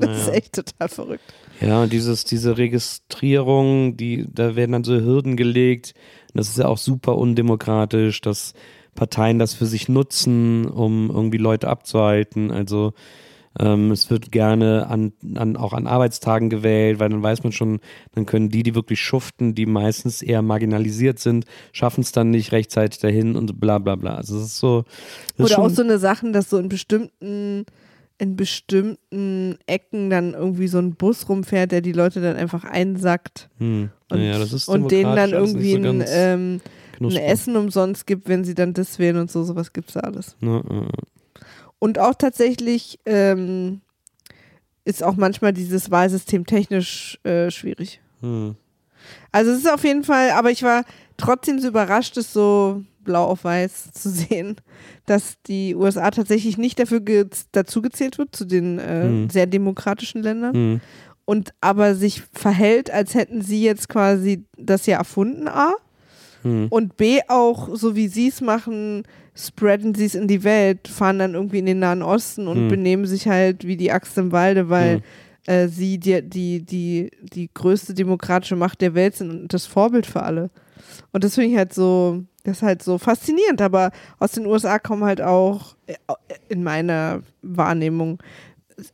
[0.00, 0.38] Das ist Naja.
[0.38, 1.34] echt total verrückt.
[1.60, 5.94] Ja, und dieses, diese Registrierung, die, da werden dann so Hürden gelegt.
[6.34, 8.54] Das ist ja auch super undemokratisch, dass
[8.94, 12.50] Parteien das für sich nutzen, um irgendwie Leute abzuhalten.
[12.50, 12.92] Also
[13.58, 17.80] ähm, es wird gerne an, an, auch an Arbeitstagen gewählt, weil dann weiß man schon,
[18.14, 22.52] dann können die, die wirklich schuften, die meistens eher marginalisiert sind, schaffen es dann nicht
[22.52, 24.14] rechtzeitig dahin und bla bla bla.
[24.14, 24.84] Also es ist so.
[25.36, 27.66] Ist Oder schon, auch so eine Sachen, dass so in bestimmten
[28.20, 33.48] in bestimmten Ecken dann irgendwie so ein Bus rumfährt, der die Leute dann einfach einsackt
[33.58, 33.90] Hm.
[34.10, 36.60] und, ist und denen dann irgendwie so ein, ähm,
[37.00, 37.16] ein.
[37.16, 40.36] Essen umsonst gibt, wenn sie dann das wählen und so, sowas gibt's da alles.
[40.40, 41.40] Ne, äh,
[41.78, 43.80] Und auch tatsächlich ähm,
[44.84, 48.00] ist auch manchmal dieses Wahlsystem technisch äh, schwierig.
[48.20, 48.54] hm.
[49.32, 50.84] Also es ist auf jeden Fall, aber ich war
[51.16, 54.56] trotzdem so überrascht, es so blau auf weiß zu sehen,
[55.06, 59.30] dass die USA tatsächlich nicht dafür ge dazu gezählt wird, zu den äh, Hm.
[59.30, 60.54] sehr demokratischen Ländern.
[60.54, 60.80] Hm.
[61.24, 65.74] Und aber sich verhält, als hätten sie jetzt quasi das ja erfunden, A.
[66.42, 66.66] Hm.
[66.70, 71.18] Und B auch, so wie sie es machen, spreaden sie es in die Welt, fahren
[71.18, 72.68] dann irgendwie in den Nahen Osten und Hm.
[72.68, 75.02] benehmen sich halt wie die Axt im Walde, weil Hm.
[75.46, 80.06] äh, sie die, die, die, die größte demokratische Macht der Welt sind und das Vorbild
[80.06, 80.50] für alle.
[81.12, 84.78] Und das finde ich halt so, das ist halt so faszinierend, aber aus den USA
[84.78, 85.94] kommen halt auch äh,
[86.48, 88.22] in meiner Wahrnehmung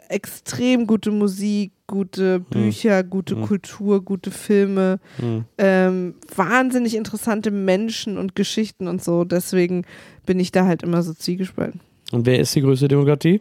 [0.08, 5.44] extrem gute Musik, gute Bücher, gute Kultur, gute Filme, Hm.
[5.58, 9.22] ähm, wahnsinnig interessante Menschen und Geschichten und so.
[9.24, 9.84] Deswegen
[10.24, 11.80] bin ich da halt immer so zwiegespalten.
[12.10, 13.40] Und wer ist die größte Demokratie?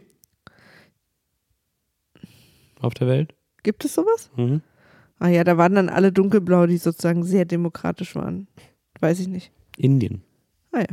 [2.80, 3.34] Auf der Welt?
[3.62, 4.30] Gibt es sowas?
[4.36, 4.60] Mhm.
[5.18, 8.46] Ah ja, da waren dann alle dunkelblau, die sozusagen sehr demokratisch waren.
[9.00, 9.50] Weiß ich nicht.
[9.76, 10.22] Indien.
[10.72, 10.86] Ah ja.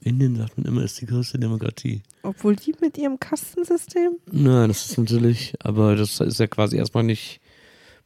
[0.00, 2.02] Indien sagt man immer, ist die größte Demokratie.
[2.22, 4.12] Obwohl die mit ihrem Kastensystem.
[4.30, 7.40] Nein, das ist natürlich, aber das ist ja quasi erstmal nicht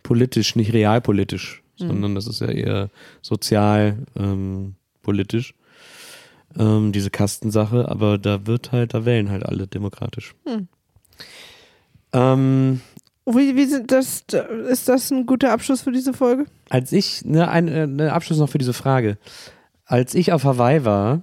[0.02, 1.86] politisch, nicht realpolitisch, Mhm.
[1.88, 5.54] sondern das ist ja eher sozial ähm, politisch.
[6.58, 10.34] Ähm, diese Kastensache, aber da wird halt, da wählen halt alle demokratisch.
[10.44, 10.68] Hm.
[12.12, 12.80] Ähm,
[13.26, 14.24] Wie, wie sind das,
[14.68, 16.46] ist das ein guter Abschluss für diese Folge?
[16.70, 19.18] als ich, ne, ein äh, ne Abschluss noch für diese Frage.
[19.84, 21.22] Als ich auf Hawaii war,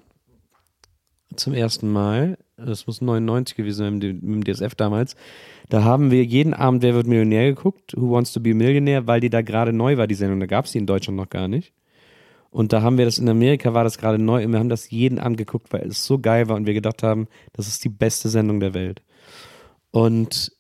[1.35, 5.15] zum ersten Mal, das muss 99 gewesen sein mit dem- DSF damals,
[5.69, 9.05] da haben wir jeden Abend Wer wird Millionär geguckt, Who Wants to be a Millionaire,
[9.07, 11.29] weil die da gerade neu war, die Sendung, da gab es die in Deutschland noch
[11.29, 11.73] gar nicht.
[12.51, 14.89] Und da haben wir das, in Amerika war das gerade neu und wir haben das
[14.89, 17.89] jeden Abend geguckt, weil es so geil war und wir gedacht haben, das ist die
[17.89, 19.03] beste Sendung der Welt.
[19.91, 20.51] Und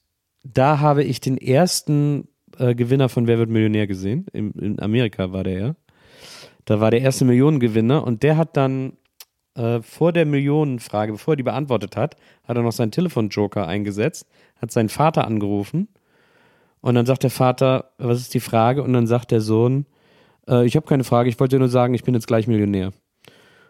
[0.43, 2.27] da habe ich den ersten
[2.57, 4.25] äh, Gewinner von Wer wird Millionär gesehen.
[4.33, 5.75] In, in Amerika war der ja.
[6.65, 8.93] Da war der erste Millionengewinner und der hat dann
[9.55, 14.27] äh, vor der Millionenfrage, bevor er die beantwortet hat, hat er noch seinen Telefonjoker eingesetzt,
[14.61, 15.87] hat seinen Vater angerufen
[16.81, 18.83] und dann sagt der Vater, was ist die Frage?
[18.83, 19.85] Und dann sagt der Sohn,
[20.47, 22.91] äh, ich habe keine Frage, ich wollte nur sagen, ich bin jetzt gleich Millionär.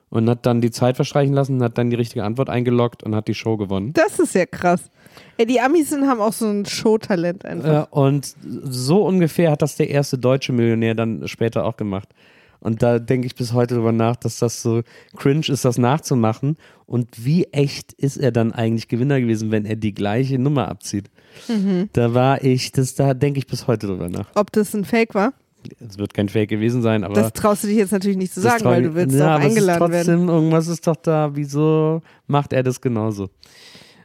[0.10, 3.28] Und hat dann die Zeit verstreichen lassen, hat dann die richtige Antwort eingeloggt und hat
[3.28, 3.94] die Show gewonnen.
[3.94, 4.90] Das ist ja krass.
[5.38, 7.84] Ey, die Amis sind, haben auch so ein Showtalent einfach.
[7.84, 12.10] Äh, und so ungefähr hat das der erste deutsche Millionär dann später auch gemacht.
[12.60, 14.82] Und da denke ich bis heute drüber nach, dass das so
[15.16, 16.58] cringe ist, das nachzumachen.
[16.86, 21.10] Und wie echt ist er dann eigentlich Gewinner gewesen, wenn er die gleiche Nummer abzieht?
[21.48, 21.90] Mhm.
[21.94, 24.28] Da war ich, das, da denke ich bis heute drüber nach.
[24.36, 25.34] Ob das ein Fake war?
[25.80, 27.14] Es wird kein Fake gewesen sein, aber.
[27.16, 29.46] Das traust du dich jetzt natürlich nicht zu sagen, weil ich- du willst ja, ist
[29.46, 30.30] eingeladen trotzdem, werden.
[30.30, 31.36] Irgendwas ist doch da.
[31.36, 33.30] Wieso macht er das genauso?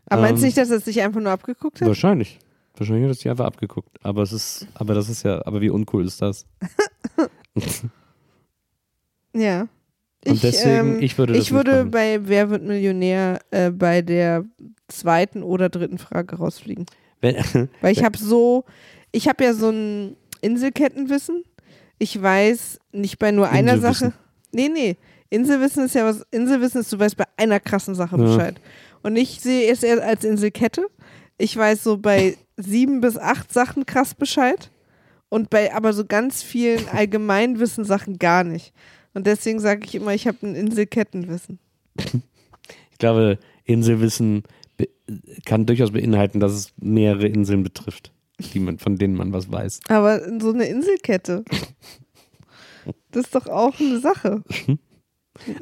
[0.06, 1.88] Aber meinst du Ähm, nicht, dass er es sich einfach nur abgeguckt hat?
[1.88, 2.38] Wahrscheinlich.
[2.76, 3.96] Wahrscheinlich hat er sich einfach abgeguckt.
[4.02, 6.46] Aber es ist, aber das ist ja, aber wie uncool ist das?
[9.36, 9.68] Ja.
[10.26, 11.90] Und deswegen, ich würde das ich würde machen.
[11.90, 14.44] bei Wer wird Millionär äh, bei der
[14.88, 16.86] zweiten oder dritten Frage rausfliegen.
[17.20, 17.36] Wenn,
[17.82, 18.64] Weil ich habe so,
[19.12, 21.44] ich habe ja so ein Inselkettenwissen.
[21.98, 23.78] Ich weiß nicht bei nur einer.
[23.78, 24.12] Sache.
[24.52, 24.96] Nee, nee.
[25.30, 28.24] Inselwissen ist ja was, Inselwissen ist, du weißt bei einer krassen Sache Ja.
[28.24, 28.60] Bescheid.
[29.02, 30.86] Und ich sehe es eher als Inselkette.
[31.38, 34.70] Ich weiß so bei sieben bis acht Sachen krass Bescheid.
[35.28, 38.72] Und bei aber so ganz vielen Allgemeinwissen-Sachen gar nicht.
[39.14, 41.58] Und deswegen sage ich immer, ich habe ein Inselkettenwissen.
[41.98, 44.44] ich glaube, Inselwissen
[45.44, 49.80] kann durchaus beinhalten, dass es mehrere Inseln betrifft, die man, von denen man was weiß.
[49.88, 51.44] Aber so eine Inselkette.
[53.10, 54.42] Das ist doch auch eine Sache.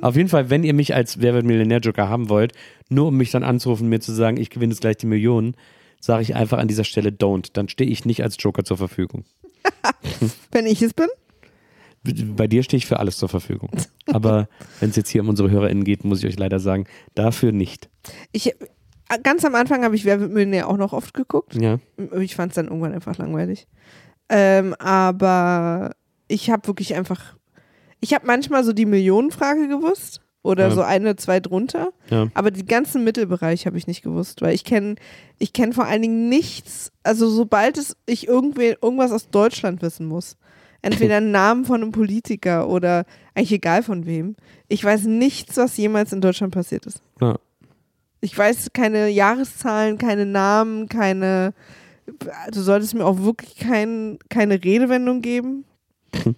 [0.01, 2.53] Auf jeden Fall, wenn ihr mich als Wer wird Millionär-Joker haben wollt,
[2.89, 5.55] nur um mich dann anzurufen, mir zu sagen, ich gewinne jetzt gleich die Millionen,
[6.01, 7.51] sage ich einfach an dieser Stelle don't.
[7.53, 9.25] Dann stehe ich nicht als Joker zur Verfügung.
[10.51, 11.09] Wenn ich es bin?
[12.37, 13.71] Bei dir stehe ich für alles zur Verfügung.
[14.07, 14.49] Aber
[14.81, 17.89] wenn es jetzt hier um unsere HörerInnen geht, muss ich euch leider sagen, dafür nicht.
[18.33, 18.57] Ich,
[19.23, 21.55] ganz am Anfang habe ich Wer wird Millionär auch noch oft geguckt.
[21.61, 21.79] Ja.
[22.21, 23.67] Ich fand es dann irgendwann einfach langweilig.
[24.29, 25.93] Ähm, aber
[26.29, 27.37] ich habe wirklich einfach,
[28.01, 30.75] ich habe manchmal so die Millionenfrage gewusst oder Ja.
[30.75, 31.93] so eine, zwei drunter.
[32.11, 32.29] Ja.
[32.35, 34.97] Aber den ganzen Mittelbereich habe ich nicht gewusst, weil ich kenne
[35.39, 40.07] ich kenn vor allen Dingen nichts, also sobald es ich irgendwie irgendwas aus Deutschland wissen
[40.07, 40.37] muss,
[40.81, 43.05] entweder einen Namen von einem Politiker oder
[43.35, 44.35] eigentlich egal von wem,
[44.69, 47.03] ich weiß nichts, was jemals in Deutschland passiert ist.
[47.21, 47.39] Ja.
[48.23, 51.53] Ich weiß keine Jahreszahlen, keine Namen, keine.
[52.53, 55.65] Du solltest mir auch wirklich kein, keine Redewendung geben.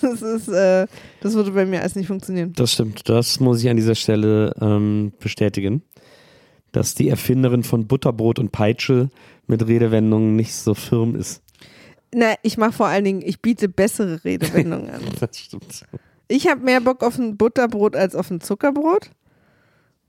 [0.00, 0.88] Das ist, äh,
[1.20, 2.52] das würde bei mir alles nicht funktionieren.
[2.56, 3.08] Das stimmt.
[3.08, 5.82] Das muss ich an dieser Stelle ähm, bestätigen.
[6.72, 9.10] Dass die Erfinderin von Butterbrot und Peitsche
[9.46, 11.40] mit Redewendungen nicht so firm ist.
[12.12, 15.02] Na, ich mache vor allen Dingen, ich biete bessere Redewendungen an.
[15.20, 15.84] Das stimmt.
[16.28, 19.10] Ich habe mehr Bock auf ein Butterbrot als auf ein Zuckerbrot.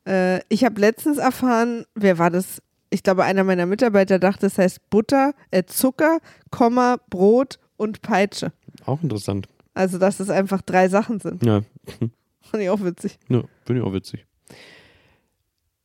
[0.08, 2.62] Äh, ich habe letztens erfahren, wer war das?
[2.90, 6.20] Ich glaube, einer meiner Mitarbeiter dachte, es heißt Butter, äh, Zucker,
[6.52, 8.54] Komma, Brot und Peitsche.
[8.86, 9.48] Auch interessant.
[9.74, 11.46] Also, dass es einfach drei Sachen sind.
[11.46, 11.62] Ja,
[12.42, 13.20] Fand ich auch witzig.
[13.28, 14.26] ja finde ich auch witzig.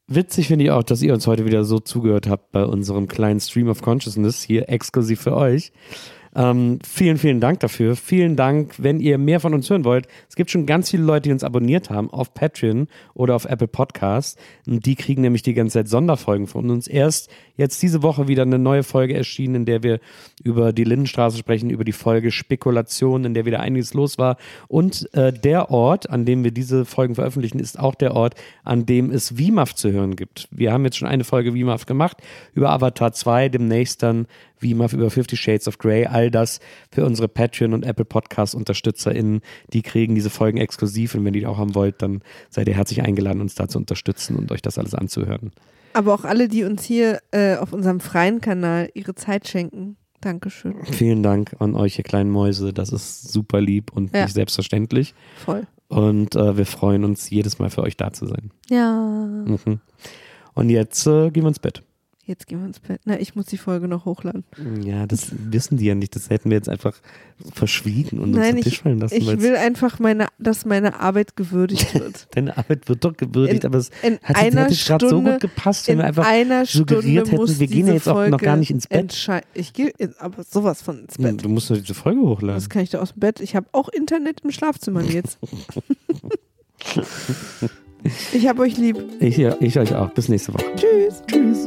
[0.07, 3.41] Witzig finde ich auch, dass ihr uns heute wieder so zugehört habt bei unserem kleinen
[3.41, 5.73] Stream of Consciousness hier exklusiv für euch.
[6.35, 7.95] Ähm, vielen, vielen Dank dafür.
[7.95, 10.09] Vielen Dank, wenn ihr mehr von uns hören wollt.
[10.29, 13.69] Es gibt schon ganz viele Leute, die uns abonniert haben auf Patreon oder auf Apple
[13.69, 14.41] Podcasts.
[14.67, 16.87] Und die kriegen nämlich die ganze Zeit Sonderfolgen von uns.
[16.87, 20.01] Erst jetzt diese Woche wieder eine neue Folge erschienen, in der wir
[20.43, 24.39] über die Lindenstraße sprechen, über die Folge Spekulation, in der wieder einiges los war.
[24.69, 28.87] Und äh, der Ort, an dem wir diese Folgen veröffentlichen, ist auch der Ort, an
[28.87, 30.49] dem es WIMAF zu hören gibt.
[30.51, 32.17] Wir haben jetzt schon eine Folge WIMAF gemacht
[32.55, 34.27] über Avatar 2, demnächst dann
[34.63, 36.07] WIMAF über Fifty Shades of Grey.
[36.23, 36.61] All das
[36.93, 39.41] für unsere Patreon und Apple Podcast UnterstützerInnen.
[39.73, 42.75] Die kriegen diese Folgen exklusiv und wenn ihr die auch haben wollt, dann seid ihr
[42.77, 45.51] herzlich eingeladen, uns da zu unterstützen und euch das alles anzuhören.
[45.95, 49.97] Aber auch alle, die uns hier äh, auf unserem freien Kanal ihre Zeit schenken.
[50.21, 50.77] Dankeschön.
[50.85, 52.73] Vielen Dank an euch, ihr kleinen Mäuse.
[52.73, 54.23] Das ist super lieb und Ja.
[54.23, 55.15] nicht selbstverständlich.
[55.45, 55.67] Voll.
[55.89, 58.53] Und äh, wir freuen uns jedes Mal für euch da zu sein.
[58.71, 59.27] Ja.
[59.45, 59.81] Mhm.
[60.55, 61.83] Und jetzt äh, gehen wir ins Bett.
[62.25, 63.01] Jetzt gehen wir ins Bett.
[63.05, 64.45] Na, ich muss die Folge noch hochladen.
[64.85, 66.15] Ja, das wissen die ja nicht.
[66.15, 66.95] Das hätten wir jetzt einfach
[67.53, 69.17] verschwiegen und uns Nein, auf den Tisch fallen lassen.
[69.17, 72.29] ich will einfach, meine, dass meine Arbeit gewürdigt wird.
[72.37, 73.91] Deine Arbeit wird doch gewürdigt, In- aber es
[74.23, 76.25] hat, einer hätte gerade so gut gepasst, wenn wir einfach
[76.65, 79.29] suggeriert hätten, wir gehen ja jetzt auch noch gar nicht ins Bett.
[79.55, 81.45] Ich gehe aber sowas von ins Hm, Bett.
[81.45, 82.55] Du musst nur diese Folge hochladen.
[82.57, 83.41] Was kann ich da aus dem Bett?
[83.41, 85.39] Ich habe auch Internet im Schlafzimmer jetzt.
[88.33, 88.99] ich habe euch lieb.
[89.21, 90.11] Ich, ja, ich euch auch.
[90.11, 90.65] Bis nächste Woche.
[90.77, 91.23] Tschüss.
[91.27, 91.67] Tschüss.